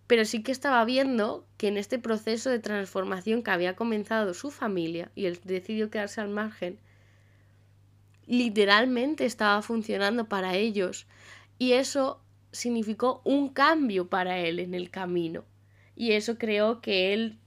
Pero 0.08 0.26
sí 0.26 0.42
que 0.42 0.52
estaba 0.52 0.84
viendo 0.86 1.46
que 1.58 1.68
en 1.68 1.78
este 1.78 2.00
proceso 2.00 2.50
de 2.50 2.60
transformación 2.60 3.44
que 3.44 3.52
había 3.52 3.76
comenzado 3.76 4.34
su 4.34 4.50
familia 4.50 5.12
y 5.16 5.26
él 5.26 5.40
decidió 5.44 5.90
quedarse 5.92 6.22
al 6.22 6.30
margen, 6.30 6.80
literalmente 8.26 9.26
estaba 9.26 9.62
funcionando 9.62 10.26
para 10.26 10.56
ellos. 10.56 11.06
Y 11.58 11.74
eso 11.74 12.22
significó 12.52 13.22
un 13.24 13.50
cambio 13.50 14.10
para 14.10 14.40
él 14.40 14.60
en 14.60 14.74
el 14.74 14.90
camino. 14.90 15.44
Y 15.96 16.14
eso 16.14 16.38
creo 16.38 16.82
que 16.82 17.14
él 17.14 17.38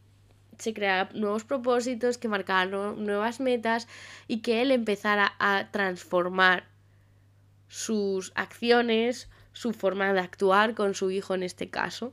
se 0.62 0.72
crearan 0.72 1.08
nuevos 1.14 1.44
propósitos, 1.44 2.18
que 2.18 2.28
marcaran 2.28 2.70
nuevas 3.04 3.40
metas 3.40 3.88
y 4.28 4.38
que 4.38 4.62
él 4.62 4.70
empezara 4.70 5.34
a 5.38 5.70
transformar 5.72 6.68
sus 7.68 8.32
acciones, 8.34 9.28
su 9.52 9.72
forma 9.72 10.12
de 10.12 10.20
actuar 10.20 10.74
con 10.74 10.94
su 10.94 11.10
hijo 11.10 11.34
en 11.34 11.42
este 11.42 11.68
caso. 11.68 12.12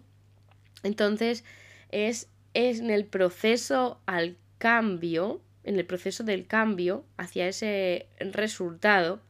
Entonces 0.83 1.43
es, 1.89 2.29
es 2.53 2.79
en 2.79 2.89
el 2.89 3.05
proceso 3.05 4.01
al 4.05 4.37
cambio, 4.57 5.41
en 5.63 5.77
el 5.77 5.85
proceso 5.85 6.23
del 6.23 6.47
cambio 6.47 7.05
hacia 7.17 7.47
ese 7.47 8.07
resultado, 8.19 9.21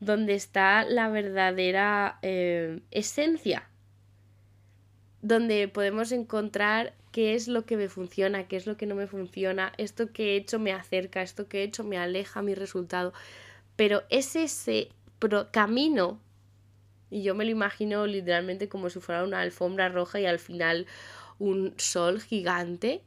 donde 0.00 0.34
está 0.34 0.84
la 0.84 1.08
verdadera 1.08 2.18
eh, 2.22 2.80
esencia, 2.90 3.67
donde 5.28 5.68
podemos 5.68 6.10
encontrar 6.10 6.94
qué 7.12 7.34
es 7.34 7.48
lo 7.48 7.66
que 7.66 7.76
me 7.76 7.90
funciona, 7.90 8.48
qué 8.48 8.56
es 8.56 8.66
lo 8.66 8.78
que 8.78 8.86
no 8.86 8.94
me 8.94 9.06
funciona, 9.06 9.74
esto 9.76 10.10
que 10.10 10.32
he 10.32 10.36
hecho 10.36 10.58
me 10.58 10.72
acerca, 10.72 11.20
esto 11.20 11.48
que 11.48 11.60
he 11.60 11.64
hecho 11.64 11.84
me 11.84 11.98
aleja 11.98 12.40
mi 12.40 12.54
resultado. 12.54 13.12
Pero 13.76 14.04
es 14.08 14.36
ese 14.36 14.88
camino, 15.50 16.18
y 17.10 17.22
yo 17.22 17.34
me 17.34 17.44
lo 17.44 17.50
imagino 17.50 18.06
literalmente 18.06 18.70
como 18.70 18.88
si 18.88 19.00
fuera 19.00 19.22
una 19.22 19.40
alfombra 19.40 19.90
roja 19.90 20.18
y 20.18 20.24
al 20.24 20.38
final 20.38 20.86
un 21.38 21.74
sol 21.76 22.22
gigante, 22.22 23.02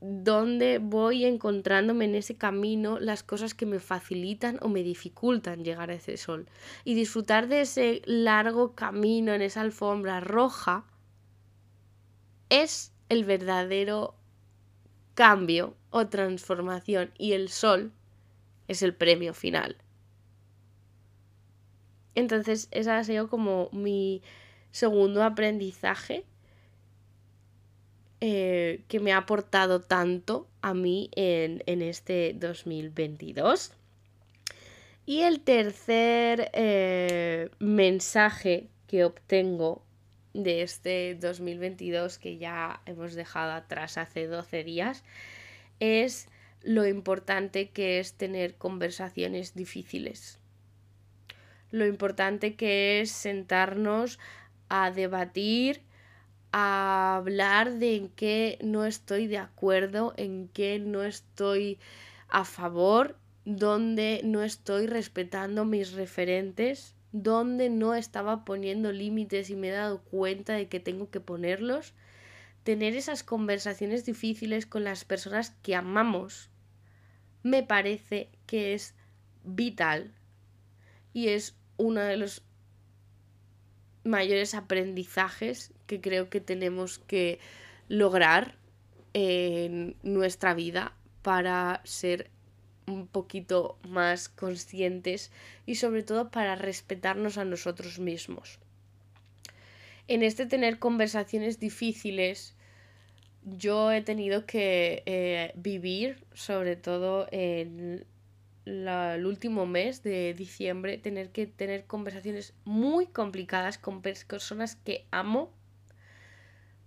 donde 0.00 0.78
voy 0.78 1.24
encontrándome 1.24 2.04
en 2.04 2.14
ese 2.14 2.36
camino 2.36 3.00
las 3.00 3.24
cosas 3.24 3.54
que 3.54 3.66
me 3.66 3.80
facilitan 3.80 4.58
o 4.60 4.68
me 4.68 4.84
dificultan 4.84 5.64
llegar 5.64 5.90
a 5.90 5.94
ese 5.94 6.16
sol. 6.16 6.46
Y 6.84 6.94
disfrutar 6.94 7.48
de 7.48 7.62
ese 7.62 8.02
largo 8.04 8.74
camino 8.74 9.32
en 9.32 9.42
esa 9.42 9.62
alfombra 9.62 10.20
roja 10.20 10.84
es 12.52 12.92
el 13.08 13.24
verdadero 13.24 14.14
cambio 15.14 15.74
o 15.88 16.06
transformación 16.08 17.10
y 17.16 17.32
el 17.32 17.48
sol 17.48 17.92
es 18.68 18.82
el 18.82 18.94
premio 18.94 19.32
final. 19.32 19.78
Entonces, 22.14 22.68
ese 22.70 22.90
ha 22.90 23.02
sido 23.04 23.28
como 23.28 23.70
mi 23.72 24.20
segundo 24.70 25.24
aprendizaje 25.24 26.26
eh, 28.20 28.84
que 28.86 29.00
me 29.00 29.14
ha 29.14 29.16
aportado 29.16 29.80
tanto 29.80 30.46
a 30.60 30.74
mí 30.74 31.10
en, 31.16 31.62
este 31.80 32.34
2022. 32.34 33.72
Y 35.06 35.22
el 35.22 35.40
tercer 35.40 36.50
eh, 36.52 37.48
mensaje 37.58 38.68
que 38.86 39.06
obtengo 39.06 39.82
de 40.34 40.62
este 40.62 41.14
2022 41.14 42.18
que 42.18 42.38
ya 42.38 42.80
hemos 42.86 43.14
dejado 43.14 43.52
atrás 43.52 43.98
hace 43.98 44.26
12 44.26 44.64
días 44.64 45.04
es 45.80 46.28
lo 46.62 46.86
importante 46.86 47.70
que 47.70 47.98
es 47.98 48.14
tener 48.14 48.54
conversaciones 48.54 49.54
difíciles. 49.54 50.38
Lo 51.70 51.86
importante 51.86 52.54
que 52.54 53.00
es 53.00 53.10
sentarnos 53.10 54.18
a 54.68 54.90
debatir, 54.90 55.82
a 56.52 57.16
hablar 57.16 57.74
de 57.74 57.96
en 57.96 58.08
qué 58.10 58.58
no 58.62 58.84
estoy 58.84 59.26
de 59.26 59.38
acuerdo, 59.38 60.14
en 60.16 60.48
qué 60.48 60.78
no 60.78 61.02
estoy 61.02 61.78
a 62.28 62.44
favor, 62.44 63.16
donde 63.44 64.20
no 64.24 64.42
estoy 64.42 64.86
respetando 64.86 65.64
mis 65.64 65.92
referentes 65.92 66.94
donde 67.12 67.68
no 67.68 67.94
estaba 67.94 68.44
poniendo 68.44 68.90
límites 68.90 69.50
y 69.50 69.56
me 69.56 69.68
he 69.68 69.72
dado 69.72 70.02
cuenta 70.02 70.54
de 70.54 70.68
que 70.68 70.80
tengo 70.80 71.10
que 71.10 71.20
ponerlos. 71.20 71.94
Tener 72.64 72.94
esas 72.96 73.22
conversaciones 73.22 74.04
difíciles 74.04 74.66
con 74.66 74.84
las 74.84 75.04
personas 75.04 75.50
que 75.62 75.74
amamos 75.74 76.50
me 77.42 77.62
parece 77.62 78.30
que 78.46 78.74
es 78.74 78.94
vital 79.44 80.12
y 81.12 81.28
es 81.28 81.56
uno 81.76 82.00
de 82.00 82.16
los 82.16 82.42
mayores 84.04 84.54
aprendizajes 84.54 85.72
que 85.86 86.00
creo 86.00 86.30
que 86.30 86.40
tenemos 86.40 86.98
que 86.98 87.38
lograr 87.88 88.56
en 89.12 89.96
nuestra 90.02 90.54
vida 90.54 90.94
para 91.22 91.80
ser 91.84 92.30
un 92.86 93.06
poquito 93.06 93.78
más 93.88 94.28
conscientes 94.28 95.30
y 95.66 95.76
sobre 95.76 96.02
todo 96.02 96.30
para 96.30 96.56
respetarnos 96.56 97.38
a 97.38 97.44
nosotros 97.44 97.98
mismos. 97.98 98.58
En 100.08 100.22
este 100.22 100.46
tener 100.46 100.78
conversaciones 100.78 101.60
difíciles, 101.60 102.54
yo 103.44 103.92
he 103.92 104.02
tenido 104.02 104.46
que 104.46 105.02
eh, 105.06 105.52
vivir, 105.56 106.24
sobre 106.34 106.76
todo 106.76 107.28
en 107.30 108.04
el 108.64 109.26
último 109.26 109.66
mes 109.66 110.02
de 110.02 110.34
diciembre, 110.34 110.98
tener 110.98 111.30
que 111.30 111.46
tener 111.46 111.84
conversaciones 111.84 112.54
muy 112.64 113.06
complicadas 113.06 113.78
con 113.78 114.02
personas 114.02 114.76
que 114.76 115.06
amo 115.10 115.50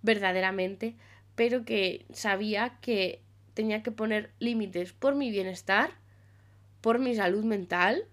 verdaderamente, 0.02 0.94
pero 1.34 1.64
que 1.64 2.06
sabía 2.12 2.78
que 2.80 3.20
tenía 3.56 3.82
que 3.82 3.90
poner 3.90 4.30
límites 4.38 4.92
por 4.92 5.14
mi 5.14 5.30
bienestar, 5.30 5.90
por 6.82 6.98
mi 6.98 7.16
salud 7.16 7.42
mental, 7.42 8.04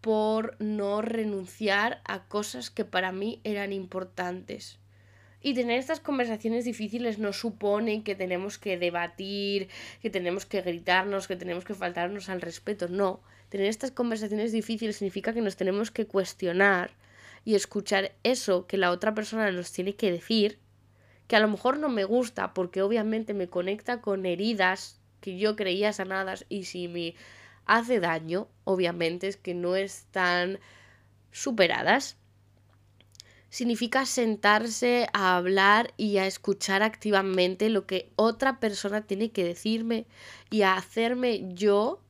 por 0.00 0.56
no 0.60 1.02
renunciar 1.02 2.00
a 2.04 2.24
cosas 2.24 2.70
que 2.70 2.86
para 2.86 3.12
mí 3.12 3.40
eran 3.44 3.70
importantes. 3.70 4.78
Y 5.42 5.52
tener 5.52 5.78
estas 5.78 6.00
conversaciones 6.00 6.64
difíciles 6.64 7.18
no 7.18 7.34
supone 7.34 8.02
que 8.02 8.14
tenemos 8.14 8.56
que 8.56 8.78
debatir, 8.78 9.68
que 10.00 10.08
tenemos 10.08 10.46
que 10.46 10.62
gritarnos, 10.62 11.28
que 11.28 11.36
tenemos 11.36 11.66
que 11.66 11.74
faltarnos 11.74 12.30
al 12.30 12.40
respeto. 12.40 12.88
No, 12.88 13.20
tener 13.50 13.66
estas 13.66 13.90
conversaciones 13.90 14.52
difíciles 14.52 14.96
significa 14.96 15.34
que 15.34 15.42
nos 15.42 15.56
tenemos 15.56 15.90
que 15.90 16.06
cuestionar 16.06 16.92
y 17.44 17.56
escuchar 17.56 18.12
eso 18.22 18.66
que 18.66 18.78
la 18.78 18.90
otra 18.90 19.14
persona 19.14 19.52
nos 19.52 19.70
tiene 19.70 19.94
que 19.94 20.10
decir 20.10 20.58
que 21.28 21.36
a 21.36 21.40
lo 21.40 21.48
mejor 21.48 21.78
no 21.78 21.88
me 21.88 22.04
gusta 22.04 22.54
porque 22.54 22.82
obviamente 22.82 23.34
me 23.34 23.48
conecta 23.48 24.00
con 24.00 24.26
heridas 24.26 24.98
que 25.20 25.38
yo 25.38 25.56
creía 25.56 25.92
sanadas 25.92 26.46
y 26.48 26.64
si 26.64 26.88
me 26.88 27.14
hace 27.66 28.00
daño, 28.00 28.48
obviamente 28.64 29.28
es 29.28 29.36
que 29.36 29.54
no 29.54 29.76
están 29.76 30.58
superadas. 31.30 32.16
significa 33.50 34.04
sentarse 34.04 35.08
a 35.14 35.36
hablar 35.36 35.94
y 35.96 36.18
a 36.18 36.26
escuchar 36.26 36.82
activamente 36.82 37.70
lo 37.70 37.86
que 37.86 38.10
otra 38.16 38.60
persona 38.60 39.06
tiene 39.06 39.30
que 39.30 39.42
decirme 39.42 40.06
y 40.50 40.62
a 40.62 40.74
hacerme 40.74 41.54
yo 41.54 42.02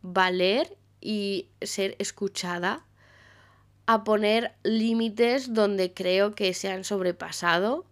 valer 0.00 0.78
y 1.02 1.48
ser 1.60 1.96
escuchada, 1.98 2.86
a 3.84 4.04
poner 4.04 4.54
límites 4.62 5.52
donde 5.52 5.92
creo 5.92 6.34
que 6.34 6.54
se 6.54 6.70
han 6.70 6.84
sobrepasado, 6.84 7.84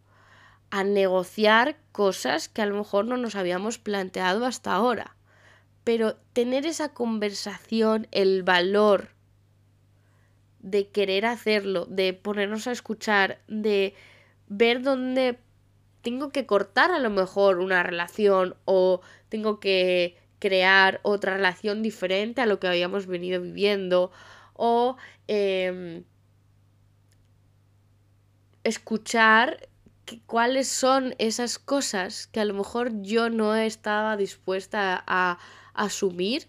a 0.70 0.84
negociar 0.84 1.76
cosas 1.92 2.48
que 2.48 2.62
a 2.62 2.66
lo 2.66 2.76
mejor 2.76 3.06
no 3.06 3.16
nos 3.16 3.36
habíamos 3.36 3.78
planteado 3.78 4.44
hasta 4.44 4.72
ahora. 4.72 5.16
Pero 5.84 6.16
tener 6.32 6.66
esa 6.66 6.92
conversación, 6.92 8.06
el 8.10 8.42
valor 8.42 9.08
de 10.60 10.88
querer 10.88 11.24
hacerlo, 11.24 11.86
de 11.86 12.12
ponernos 12.12 12.66
a 12.66 12.72
escuchar, 12.72 13.40
de 13.48 13.94
ver 14.48 14.82
dónde 14.82 15.38
tengo 16.02 16.30
que 16.30 16.46
cortar 16.46 16.90
a 16.90 16.98
lo 16.98 17.10
mejor 17.10 17.58
una 17.58 17.82
relación 17.82 18.56
o 18.64 19.00
tengo 19.28 19.60
que 19.60 20.16
crear 20.38 21.00
otra 21.02 21.34
relación 21.34 21.82
diferente 21.82 22.40
a 22.40 22.46
lo 22.46 22.60
que 22.60 22.68
habíamos 22.68 23.06
venido 23.06 23.40
viviendo 23.42 24.10
o 24.54 24.96
em, 25.26 26.04
escuchar 28.64 29.67
cuáles 30.26 30.68
son 30.68 31.14
esas 31.18 31.58
cosas 31.58 32.26
que 32.26 32.40
a 32.40 32.44
lo 32.44 32.54
mejor 32.54 33.02
yo 33.02 33.30
no 33.30 33.54
estaba 33.54 34.16
dispuesta 34.16 35.02
a 35.06 35.38
asumir 35.74 36.48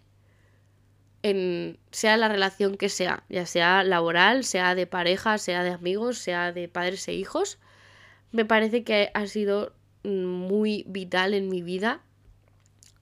en 1.21 1.77
sea 1.91 2.17
la 2.17 2.29
relación 2.29 2.75
que 2.77 2.89
sea, 2.89 3.23
ya 3.29 3.45
sea 3.45 3.83
laboral, 3.83 4.43
sea 4.43 4.75
de 4.75 4.87
pareja, 4.87 5.37
sea 5.37 5.63
de 5.63 5.71
amigos, 5.71 6.17
sea 6.17 6.53
de 6.53 6.67
padres 6.67 7.07
e 7.07 7.13
hijos, 7.13 7.59
me 8.31 8.45
parece 8.45 8.83
que 8.83 9.11
ha 9.13 9.27
sido 9.27 9.73
muy 10.03 10.85
vital 10.87 11.33
en 11.33 11.49
mi 11.49 11.61
vida 11.61 12.01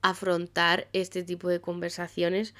afrontar 0.02 0.88
este 0.92 1.22
tipo 1.22 1.48
de 1.48 1.60
conversaciones 1.60 2.54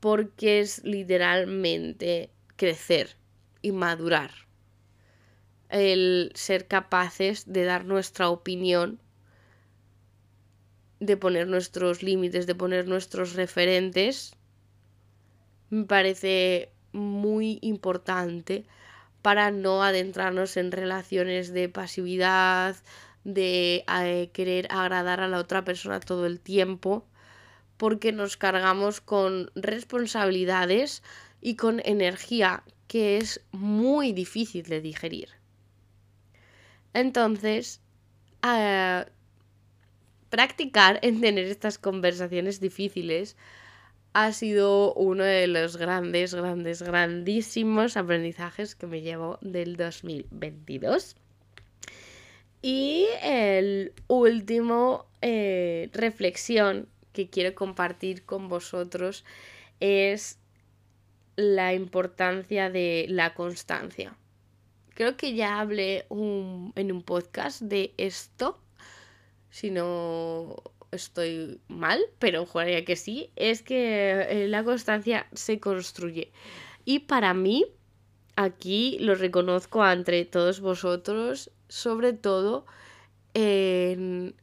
porque 0.00 0.60
es 0.60 0.82
literalmente 0.84 2.30
crecer 2.56 3.16
y 3.62 3.72
madurar. 3.72 4.30
El 5.70 6.32
ser 6.34 6.66
capaces 6.66 7.52
de 7.52 7.64
dar 7.64 7.84
nuestra 7.84 8.28
opinión, 8.28 9.00
de 10.98 11.16
poner 11.16 11.48
nuestros 11.48 12.02
límites, 12.02 12.46
de 12.46 12.54
poner 12.54 12.86
nuestros 12.86 13.34
referentes 13.34 14.36
me 15.70 15.84
parece 15.84 16.72
muy 16.92 17.58
importante 17.62 18.66
para 19.22 19.50
no 19.50 19.82
adentrarnos 19.82 20.56
en 20.56 20.72
relaciones 20.72 21.52
de 21.52 21.68
pasividad, 21.68 22.76
de 23.22 23.84
eh, 23.86 24.30
querer 24.32 24.66
agradar 24.70 25.20
a 25.20 25.28
la 25.28 25.38
otra 25.38 25.64
persona 25.64 26.00
todo 26.00 26.26
el 26.26 26.40
tiempo, 26.40 27.06
porque 27.76 28.12
nos 28.12 28.36
cargamos 28.36 29.00
con 29.00 29.50
responsabilidades 29.54 31.02
y 31.40 31.54
con 31.54 31.80
energía 31.84 32.64
que 32.88 33.18
es 33.18 33.40
muy 33.52 34.12
difícil 34.12 34.64
de 34.64 34.80
digerir. 34.80 35.39
Entonces, 36.94 37.80
practicar 40.30 40.98
en 41.02 41.20
tener 41.20 41.44
estas 41.46 41.78
conversaciones 41.78 42.60
difíciles 42.60 43.36
ha 44.12 44.32
sido 44.32 44.92
uno 44.94 45.22
de 45.22 45.46
los 45.46 45.76
grandes, 45.76 46.34
grandes, 46.34 46.82
grandísimos 46.82 47.96
aprendizajes 47.96 48.74
que 48.74 48.86
me 48.86 49.02
llevo 49.02 49.38
del 49.40 49.76
2022. 49.76 51.16
Y 52.62 53.06
el 53.22 53.92
último 54.08 55.06
eh, 55.22 55.90
reflexión 55.92 56.88
que 57.12 57.28
quiero 57.28 57.54
compartir 57.54 58.24
con 58.24 58.48
vosotros 58.48 59.24
es 59.78 60.38
la 61.36 61.72
importancia 61.72 62.68
de 62.68 63.06
la 63.08 63.34
constancia. 63.34 64.16
Creo 65.00 65.16
que 65.16 65.32
ya 65.32 65.60
hablé 65.60 66.04
en 66.10 66.92
un 66.92 67.02
podcast 67.02 67.62
de 67.62 67.94
esto, 67.96 68.60
si 69.48 69.70
no 69.70 70.62
estoy 70.90 71.58
mal, 71.68 72.02
pero 72.18 72.44
juraría 72.44 72.84
que 72.84 72.96
sí, 72.96 73.30
es 73.34 73.62
que 73.62 74.26
eh, 74.28 74.46
la 74.46 74.62
constancia 74.62 75.26
se 75.32 75.58
construye. 75.58 76.32
Y 76.84 76.98
para 76.98 77.32
mí, 77.32 77.64
aquí 78.36 78.98
lo 79.00 79.14
reconozco 79.14 79.90
entre 79.90 80.26
todos 80.26 80.60
vosotros, 80.60 81.50
sobre 81.66 82.12
todo 82.12 82.66
en 83.32 84.34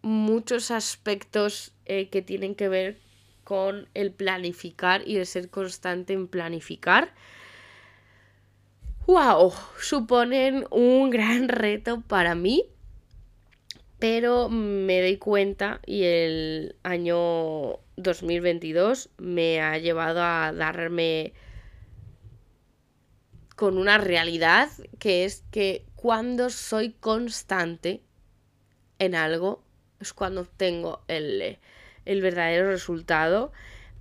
muchos 0.00 0.70
aspectos 0.70 1.72
eh, 1.84 2.08
que 2.08 2.22
tienen 2.22 2.54
que 2.54 2.70
ver 2.70 3.00
con 3.44 3.90
el 3.92 4.12
planificar 4.12 5.06
y 5.06 5.18
el 5.18 5.26
ser 5.26 5.50
constante 5.50 6.14
en 6.14 6.26
planificar. 6.26 7.12
¡Wow! 9.06 9.52
Suponen 9.80 10.66
un 10.70 11.10
gran 11.10 11.48
reto 11.48 12.00
para 12.00 12.34
mí 12.34 12.74
pero 14.04 14.50
me 14.50 15.00
doy 15.00 15.16
cuenta 15.16 15.80
y 15.86 16.02
el 16.02 16.76
año 16.82 17.78
2022 17.96 19.08
me 19.16 19.62
ha 19.62 19.78
llevado 19.78 20.22
a 20.22 20.52
darme 20.52 21.32
con 23.56 23.78
una 23.78 23.96
realidad 23.96 24.68
que 24.98 25.24
es 25.24 25.44
que 25.50 25.86
cuando 25.94 26.50
soy 26.50 26.90
constante 26.90 28.02
en 28.98 29.14
algo 29.14 29.64
es 30.00 30.12
cuando 30.12 30.42
obtengo 30.42 31.00
el, 31.08 31.58
el 32.04 32.20
verdadero 32.20 32.68
resultado 32.68 33.52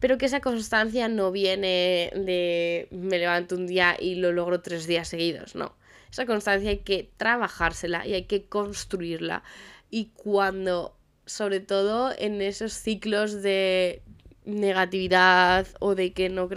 pero 0.03 0.17
que 0.17 0.25
esa 0.25 0.41
constancia 0.41 1.07
no 1.07 1.31
viene 1.31 2.11
de 2.13 2.89
me 2.91 3.19
levanto 3.19 3.55
un 3.55 3.67
día 3.67 3.95
y 3.97 4.15
lo 4.15 4.33
logro 4.33 4.59
tres 4.59 4.85
días 4.85 5.07
seguidos, 5.07 5.55
no. 5.55 5.77
Esa 6.11 6.25
constancia 6.25 6.71
hay 6.71 6.79
que 6.79 7.09
trabajársela 7.15 8.05
y 8.05 8.13
hay 8.13 8.25
que 8.25 8.43
construirla 8.43 9.43
y 9.89 10.07
cuando, 10.07 10.97
sobre 11.25 11.61
todo 11.61 12.11
en 12.17 12.41
esos 12.41 12.73
ciclos 12.73 13.41
de 13.43 14.01
negatividad 14.43 15.67
o 15.79 15.95
de 15.95 16.11
que 16.11 16.27
no, 16.27 16.49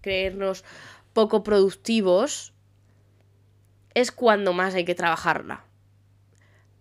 creernos 0.00 0.64
poco 1.12 1.42
productivos, 1.42 2.54
es 3.92 4.10
cuando 4.10 4.54
más 4.54 4.74
hay 4.74 4.86
que 4.86 4.94
trabajarla. 4.94 5.66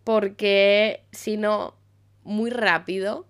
Porque 0.05 1.03
si 1.11 1.35
no, 1.35 1.75
muy 2.23 2.51
rápido 2.51 3.27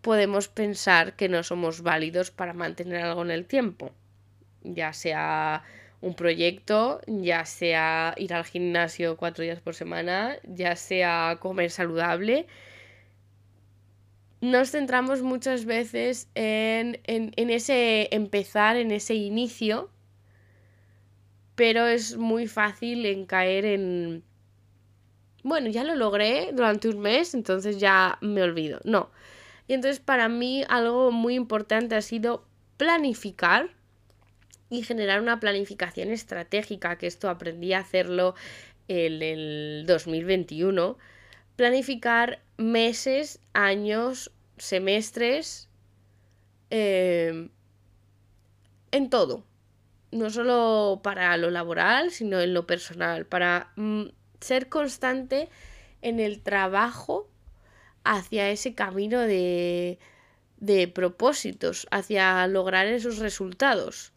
podemos 0.00 0.48
pensar 0.48 1.16
que 1.16 1.28
no 1.28 1.42
somos 1.42 1.82
válidos 1.82 2.30
para 2.30 2.52
mantener 2.52 3.02
algo 3.02 3.22
en 3.22 3.30
el 3.30 3.46
tiempo. 3.46 3.92
Ya 4.62 4.92
sea 4.92 5.64
un 6.00 6.14
proyecto, 6.14 7.00
ya 7.06 7.44
sea 7.44 8.14
ir 8.16 8.32
al 8.34 8.44
gimnasio 8.44 9.16
cuatro 9.16 9.42
días 9.42 9.60
por 9.60 9.74
semana, 9.74 10.36
ya 10.44 10.76
sea 10.76 11.38
comer 11.40 11.70
saludable. 11.70 12.46
Nos 14.40 14.70
centramos 14.70 15.22
muchas 15.22 15.64
veces 15.64 16.28
en, 16.36 17.00
en, 17.04 17.50
ese 17.50 18.08
empezar, 18.14 18.76
en 18.76 18.92
ese 18.92 19.14
inicio, 19.14 19.90
pero 21.56 21.88
es 21.88 22.16
muy 22.16 22.46
fácil 22.46 23.04
en 23.04 23.26
caer 23.26 23.64
en, 23.64 24.22
bueno, 25.42 25.68
ya 25.70 25.82
lo 25.82 25.96
logré 25.96 26.50
durante 26.52 26.88
un 26.88 27.00
mes, 27.00 27.34
entonces 27.34 27.80
ya 27.80 28.18
me 28.20 28.42
olvido. 28.42 28.80
No. 28.84 29.10
Y 29.68 29.74
entonces 29.74 30.00
para 30.00 30.28
mí 30.28 30.64
algo 30.68 31.12
muy 31.12 31.34
importante 31.34 31.94
ha 31.94 32.02
sido 32.02 32.44
planificar 32.78 33.70
y 34.70 34.82
generar 34.82 35.20
una 35.20 35.40
planificación 35.40 36.10
estratégica, 36.10 36.96
que 36.96 37.06
esto 37.06 37.28
aprendí 37.28 37.74
a 37.74 37.80
hacerlo 37.80 38.34
en 38.88 39.22
el 39.22 39.84
2021. 39.86 40.96
Planificar 41.56 42.40
meses, 42.56 43.40
años, 43.52 44.30
semestres, 44.56 45.68
em, 46.70 47.50
en 48.90 49.10
todo. 49.10 49.44
No 50.10 50.30
solo 50.30 51.00
para 51.02 51.36
lo 51.36 51.50
laboral, 51.50 52.10
sino 52.10 52.40
en 52.40 52.54
lo 52.54 52.66
personal, 52.66 53.26
para 53.26 53.72
mm, 53.76 54.04
ser 54.40 54.68
constante 54.68 55.48
en 56.00 56.20
el 56.20 56.40
trabajo 56.40 57.28
hacia 58.08 58.50
ese 58.50 58.74
camino 58.74 59.20
de, 59.20 59.98
de 60.56 60.88
propósitos, 60.88 61.86
hacia 61.90 62.46
lograr 62.46 62.86
esos 62.86 63.18
resultados. 63.18 64.12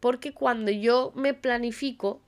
Porque 0.00 0.32
cuando 0.32 0.70
yo 0.70 1.12
me 1.14 1.32
planifico, 1.32 2.20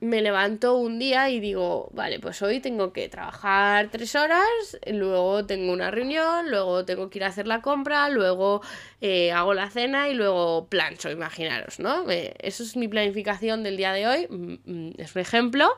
me 0.00 0.22
levanto 0.22 0.76
un 0.76 0.98
día 0.98 1.28
y 1.28 1.38
digo, 1.38 1.90
vale, 1.92 2.18
pues 2.18 2.40
hoy 2.42 2.60
tengo 2.60 2.92
que 2.94 3.08
trabajar 3.10 3.90
tres 3.90 4.14
horas, 4.16 4.42
luego 4.86 5.44
tengo 5.44 5.72
una 5.72 5.90
reunión, 5.90 6.50
luego 6.50 6.84
tengo 6.86 7.10
que 7.10 7.18
ir 7.18 7.24
a 7.24 7.28
hacer 7.28 7.46
la 7.46 7.60
compra, 7.60 8.08
luego 8.08 8.62
eh, 9.02 9.32
hago 9.32 9.52
la 9.54 9.70
cena 9.70 10.08
y 10.08 10.14
luego 10.14 10.66
plancho, 10.68 11.10
imaginaros, 11.10 11.78
¿no? 11.78 12.10
Eh, 12.10 12.34
eso 12.40 12.62
es 12.62 12.76
mi 12.76 12.88
planificación 12.88 13.62
del 13.62 13.76
día 13.76 13.92
de 13.92 14.06
hoy, 14.08 14.26
mm, 14.28 14.54
mm, 14.64 14.92
es 14.98 15.14
un 15.14 15.20
ejemplo. 15.20 15.70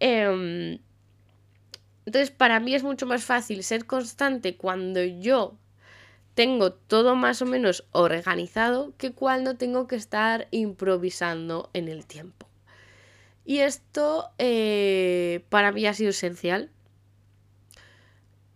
Em, 0.00 0.78
entonces, 2.06 2.30
para 2.30 2.60
mí 2.60 2.74
es 2.74 2.82
mucho 2.82 3.06
más 3.06 3.24
fácil 3.24 3.62
ser 3.62 3.86
constante 3.86 4.56
cuando 4.56 5.02
yo 5.02 5.56
tengo 6.34 6.72
todo 6.72 7.16
más 7.16 7.42
o 7.42 7.46
menos 7.46 7.84
organizado 7.92 8.94
que 8.96 9.12
cuando 9.12 9.56
tengo 9.56 9.86
que 9.86 9.96
estar 9.96 10.48
improvisando 10.50 11.70
en 11.74 11.88
el 11.88 12.06
tiempo. 12.06 12.46
Y 13.44 13.58
esto 13.58 14.30
eh, 14.38 15.44
para 15.48 15.72
mí 15.72 15.86
ha 15.86 15.94
sido 15.94 16.10
esencial. 16.10 16.70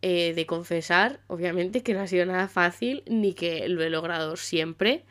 Eh, 0.07 0.35
de 0.35 0.45
confesar, 0.45 1.21
obviamente, 1.29 1.83
que 1.83 1.95
no 1.95 2.01
ha 2.01 2.07
sido 2.07 2.27
nada 2.27 2.47
fácil 2.47 3.03
ni 3.07 3.33
que 3.33 3.67
lo 3.71 3.83
he 3.83 3.89
logrado 3.89 4.37
siempre, 4.37 5.03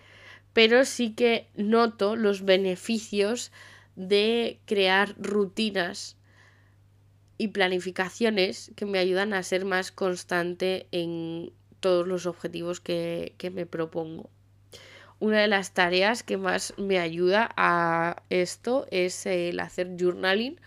pero 0.54 0.86
sí 0.86 1.15
que 1.15 1.48
noto 1.56 2.15
los 2.15 2.46
beneficios 2.46 3.52
de 3.96 4.60
crear 4.65 5.15
rutinas 5.17 6.15
y 7.38 7.50
planificaciones 7.50 8.72
que 8.76 8.86
me 8.86 9.00
ayudan 9.00 9.34
a 9.34 9.43
ser 9.43 9.65
más 9.65 9.91
constante 9.91 10.88
en 10.91 11.52
todos 11.80 12.08
los 12.08 12.26
objetivos 12.26 12.80
que, 12.80 13.34
que 13.38 13.50
me 13.50 13.65
propongo 13.65 14.30
una 15.24 15.39
de 15.39 15.48
las 15.48 15.74
tareas 15.74 16.22
que 16.22 16.36
más 16.36 16.74
me 16.76 17.00
ayuda 17.00 17.50
a 17.56 18.22
esto 18.30 18.86
es 18.91 19.26
el 19.26 19.62
hacer 19.62 19.91
journaling. 19.98 20.60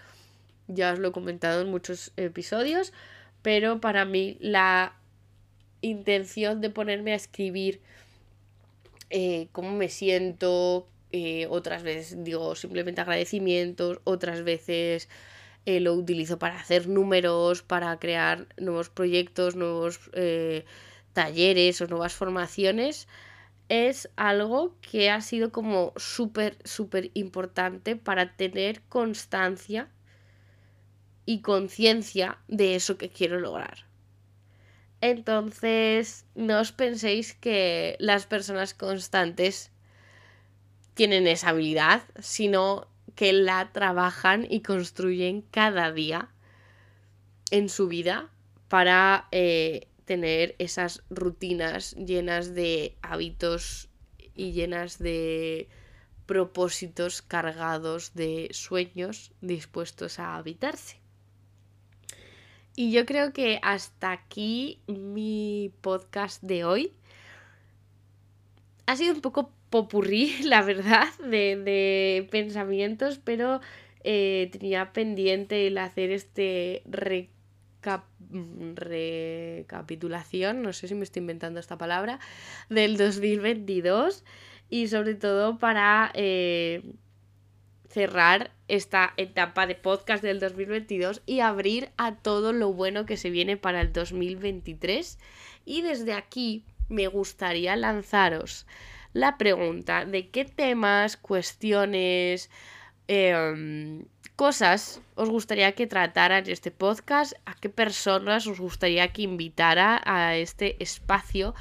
Ya 0.66 0.94
os 0.94 0.98
lo 0.98 1.08
he 1.08 1.12
comentado 1.12 1.60
en 1.60 1.70
muchos 1.70 2.10
episodios, 2.16 2.94
pero 3.42 3.82
para 3.82 4.06
mí 4.06 4.38
la 4.40 4.94
intención 5.82 6.62
de 6.62 6.70
ponerme 6.70 7.12
a 7.12 7.16
escribir 7.16 7.82
eh, 9.10 9.48
cómo 9.52 9.72
me 9.72 9.90
siento, 9.90 10.88
eh, 11.12 11.46
otras 11.50 11.82
veces 11.82 12.24
digo 12.24 12.54
simplemente 12.54 13.02
agradecimientos, 13.02 14.00
otras 14.04 14.42
veces 14.42 15.10
eh, 15.66 15.80
lo 15.80 15.94
utilizo 15.94 16.38
para 16.38 16.58
hacer 16.58 16.88
números, 16.88 17.62
para 17.62 17.98
crear 17.98 18.48
nuevos 18.56 18.88
proyectos, 18.88 19.56
nuevos 19.56 20.10
talleres 21.12 21.80
o 21.80 21.86
nuevas 21.86 22.14
formaciones 22.14 23.06
es 23.68 24.08
algo 24.16 24.76
que 24.80 25.10
ha 25.10 25.20
sido 25.20 25.50
como 25.50 25.92
súper, 25.96 26.58
súper 26.64 27.10
importante 27.14 27.96
para 27.96 28.36
tener 28.36 28.82
constancia 28.82 29.90
y 31.24 31.40
conciencia 31.40 32.38
de 32.46 32.76
eso 32.76 32.96
que 32.98 33.10
quiero 33.10 33.40
lograr. 33.40 33.86
Entonces, 35.00 36.24
no 36.34 36.60
os 36.60 36.72
penséis 36.72 37.34
que 37.34 37.96
las 37.98 38.26
personas 38.26 38.74
constantes 38.74 39.72
tienen 40.94 41.26
esa 41.26 41.50
habilidad, 41.50 42.02
sino 42.20 42.86
que 43.16 43.32
la 43.32 43.72
trabajan 43.72 44.46
y 44.48 44.60
construyen 44.60 45.42
cada 45.42 45.90
día 45.90 46.28
en 47.50 47.68
su 47.68 47.88
vida 47.88 48.30
para 48.68 49.26
eh, 49.32 49.88
tener 50.04 50.54
esas 50.58 51.02
rutinas 51.10 51.94
llenas 51.96 52.54
de 52.54 52.96
hábitos 53.02 53.88
y 54.34 54.52
llenas 54.52 54.98
de 54.98 55.68
propósitos 56.26 57.22
cargados 57.22 58.14
de 58.14 58.48
sueños 58.52 59.32
dispuestos 59.40 60.18
a 60.18 60.36
habitarse. 60.36 60.98
Y 62.74 62.92
yo 62.92 63.06
creo 63.06 63.32
que 63.32 63.58
hasta 63.62 64.12
aquí 64.12 64.82
mi 64.86 65.72
podcast 65.80 66.42
de 66.42 66.64
hoy. 66.64 66.92
Ha 68.84 68.96
sido 68.96 69.14
un 69.14 69.22
poco 69.22 69.55
popurrí, 69.70 70.36
la 70.44 70.62
verdad, 70.62 71.08
de, 71.18 72.26
pensamientos, 72.30 73.20
pero 73.22 73.60
eh, 74.04 74.48
tenía 74.52 74.92
pendiente 74.92 75.66
el 75.66 75.78
hacer 75.78 76.10
este 76.10 76.82
Mm, 78.30 78.74
recapitulación, 78.74 80.62
no 80.62 80.72
sé 80.72 80.88
si 80.88 80.94
me 80.94 81.04
estoy 81.04 81.20
inventando 81.20 81.60
esta 81.60 81.78
palabra, 81.78 82.18
del 82.68 82.96
2022 82.96 84.24
y 84.68 84.88
sobre 84.88 85.14
todo 85.14 85.58
para 85.58 86.10
eh, 86.14 86.82
cerrar 87.88 88.50
esta 88.66 89.14
etapa 89.16 89.68
de 89.68 89.76
podcast 89.76 90.24
del 90.24 90.40
2022 90.40 91.22
y 91.26 91.38
abrir 91.40 91.90
a 91.96 92.16
todo 92.16 92.52
lo 92.52 92.72
bueno 92.72 93.06
que 93.06 93.16
se 93.16 93.30
viene 93.30 93.56
para 93.56 93.80
el 93.80 93.92
2023. 93.92 95.20
Y 95.64 95.82
desde 95.82 96.12
aquí 96.12 96.64
me 96.88 97.06
gustaría 97.06 97.76
lanzaros 97.76 98.66
la 99.12 99.38
pregunta 99.38 100.04
de 100.04 100.28
qué 100.28 100.44
temas, 100.44 101.16
cuestiones, 101.16 102.50
eh, 103.08 104.04
cosas 104.36 105.00
os 105.14 105.30
gustaría 105.30 105.72
que 105.72 105.86
tratara 105.86 106.38
este 106.40 106.70
podcast, 106.70 107.32
a 107.46 107.54
qué 107.54 107.70
personas 107.70 108.46
os 108.46 108.60
gustaría 108.60 109.12
que 109.12 109.22
invitara 109.22 110.00
a 110.04 110.36
este 110.36 110.76
espacio, 110.82 111.54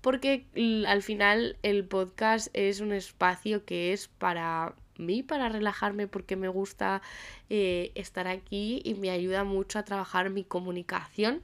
porque 0.00 0.46
al 0.86 1.02
final 1.02 1.56
el 1.62 1.84
podcast 1.84 2.48
es 2.54 2.80
un 2.80 2.92
espacio 2.92 3.64
que 3.64 3.92
es 3.92 4.08
para 4.08 4.74
mí, 4.96 5.22
para 5.24 5.48
relajarme, 5.48 6.06
porque 6.06 6.36
me 6.36 6.48
gusta 6.48 7.02
eh, 7.48 7.90
estar 7.96 8.28
aquí 8.28 8.80
y 8.84 8.94
me 8.94 9.10
ayuda 9.10 9.42
mucho 9.42 9.78
a 9.78 9.84
trabajar 9.84 10.30
mi 10.30 10.44
comunicación. 10.44 11.42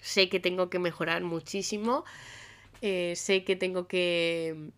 Sé 0.00 0.30
que 0.30 0.40
tengo 0.40 0.70
que 0.70 0.78
mejorar 0.78 1.22
muchísimo, 1.22 2.04
eh, 2.82 3.14
sé 3.16 3.44
que 3.44 3.56
tengo 3.56 3.86
que 3.86 4.72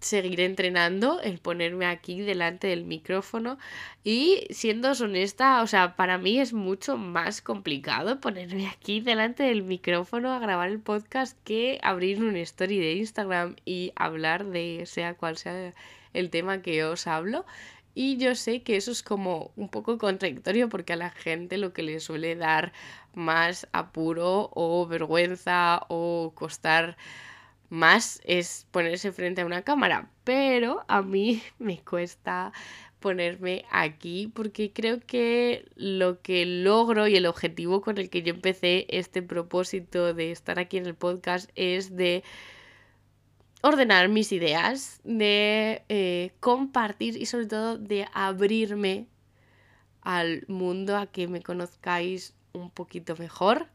seguir 0.00 0.40
entrenando, 0.40 1.20
el 1.20 1.38
ponerme 1.38 1.86
aquí 1.86 2.20
delante 2.20 2.68
del 2.68 2.84
micrófono 2.84 3.58
y 4.04 4.46
siendo 4.50 4.92
honesta, 4.92 5.62
o 5.62 5.66
sea, 5.66 5.96
para 5.96 6.18
mí 6.18 6.38
es 6.38 6.52
mucho 6.52 6.96
más 6.96 7.42
complicado 7.42 8.20
ponerme 8.20 8.68
aquí 8.68 9.00
delante 9.00 9.42
del 9.44 9.62
micrófono 9.62 10.32
a 10.32 10.38
grabar 10.38 10.68
el 10.70 10.80
podcast 10.80 11.36
que 11.44 11.78
abrir 11.82 12.22
un 12.22 12.36
story 12.36 12.78
de 12.78 12.94
Instagram 12.94 13.56
y 13.64 13.92
hablar 13.96 14.46
de 14.46 14.84
sea 14.86 15.14
cual 15.14 15.36
sea 15.36 15.74
el 16.12 16.30
tema 16.30 16.62
que 16.62 16.84
os 16.84 17.06
hablo. 17.06 17.44
Y 17.98 18.18
yo 18.18 18.34
sé 18.34 18.62
que 18.62 18.76
eso 18.76 18.92
es 18.92 19.02
como 19.02 19.52
un 19.56 19.70
poco 19.70 19.96
contradictorio 19.96 20.68
porque 20.68 20.92
a 20.92 20.96
la 20.96 21.08
gente 21.08 21.56
lo 21.56 21.72
que 21.72 21.82
le 21.82 21.98
suele 21.98 22.36
dar 22.36 22.74
más 23.14 23.68
apuro 23.72 24.50
o 24.52 24.86
vergüenza 24.86 25.80
o 25.88 26.32
costar 26.34 26.98
más 27.70 28.20
es 28.24 28.66
ponerse 28.70 29.12
frente 29.12 29.40
a 29.40 29.46
una 29.46 29.62
cámara, 29.62 30.10
pero 30.24 30.84
a 30.88 31.00
mí 31.00 31.42
me 31.58 31.78
cuesta 31.78 32.52
ponerme 33.00 33.64
aquí 33.70 34.30
porque 34.34 34.74
creo 34.74 35.00
que 35.00 35.64
lo 35.74 36.20
que 36.20 36.44
logro 36.44 37.08
y 37.08 37.16
el 37.16 37.24
objetivo 37.24 37.80
con 37.80 37.96
el 37.96 38.10
que 38.10 38.20
yo 38.20 38.34
empecé 38.34 38.84
este 38.90 39.22
propósito 39.22 40.12
de 40.12 40.32
estar 40.32 40.58
aquí 40.58 40.76
en 40.76 40.84
el 40.84 40.96
podcast 40.96 41.50
es 41.54 41.96
de 41.96 42.24
ordenar 43.62 44.08
mis 44.08 44.32
ideas, 44.32 45.00
de 45.04 45.82
eh, 45.88 46.32
compartir 46.40 47.16
y 47.16 47.26
sobre 47.26 47.46
todo 47.46 47.78
de 47.78 48.06
abrirme 48.12 49.08
al 50.02 50.44
mundo 50.46 50.96
a 50.96 51.06
que 51.06 51.26
me 51.26 51.42
conozcáis 51.42 52.34
un 52.52 52.70
poquito 52.70 53.16
mejor 53.16 53.68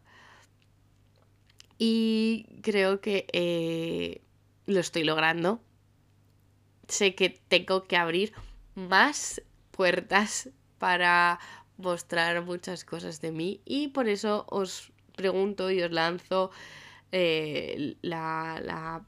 y 1.78 2.46
creo 2.62 3.02
que 3.02 3.26
eh, 3.34 4.22
lo 4.68 4.80
estoy 4.80 5.04
logrando. 5.04 5.62
Sé 6.88 7.16
que 7.16 7.30
tengo 7.30 7.86
que 7.86 7.98
abrir 7.98 8.34
más 8.76 9.42
puertas 9.72 10.50
para 10.78 11.40
mostrar 11.78 12.44
muchas 12.44 12.86
cosas 12.86 13.20
de 13.20 13.32
mí 13.32 13.62
y 13.66 13.88
por 13.88 14.08
eso 14.08 14.46
os 14.50 14.92
pregunto 15.16 15.72
y 15.72 15.82
os 15.82 15.92
lanzo 15.92 16.52
eh, 17.12 17.98
la, 18.02 19.02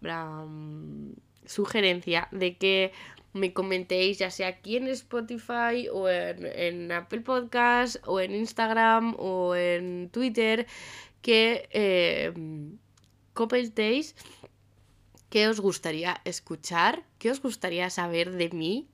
mm, 0.47 1.13
sugerencia 1.45 2.27
de 2.31 2.57
que 2.57 2.91
me 3.33 3.53
comentéis 3.53 4.19
ya 4.19 4.29
sea 4.29 4.47
aquí 4.47 4.77
en 4.77 4.87
Spotify 4.87 5.87
o 5.91 6.07
en, 6.09 6.91
Apple 6.91 7.21
Podcast 7.21 7.97
o 8.05 8.19
en 8.19 8.35
Instagram 8.35 9.15
o 9.17 9.55
en 9.55 10.09
Twitter 10.09 10.67
que 11.21 11.67
eh, 11.71 12.33
comentéis 13.33 14.15
qué 15.29 15.47
os 15.47 15.59
gustaría 15.59 16.21
escuchar, 16.25 17.03
qué 17.17 17.31
os 17.31 17.41
gustaría 17.41 17.89
saber 17.89 18.31
de 18.31 18.49
mí 18.49 18.89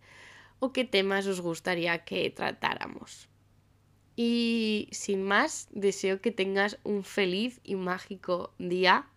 o 0.60 0.72
qué 0.72 0.86
temas 0.86 1.28
os 1.28 1.42
gustaría 1.42 2.06
que 2.06 2.30
tratáramos. 2.30 3.29
Y 4.22 4.90
sin 4.92 5.24
más, 5.24 5.70
deseo 5.72 6.20
que 6.20 6.32
tengas 6.32 6.78
un 6.84 7.06
feliz 7.06 7.62
y 7.64 7.76
mágico 7.76 8.52
día. 8.60 9.08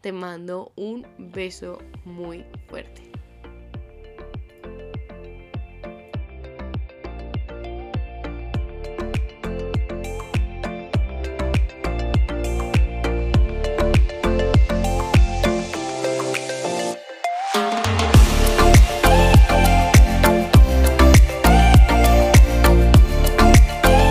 Te 0.00 0.10
mando 0.10 0.72
un 0.74 1.06
beso 1.18 1.78
muy 2.04 2.44
fuerte. 2.66 3.12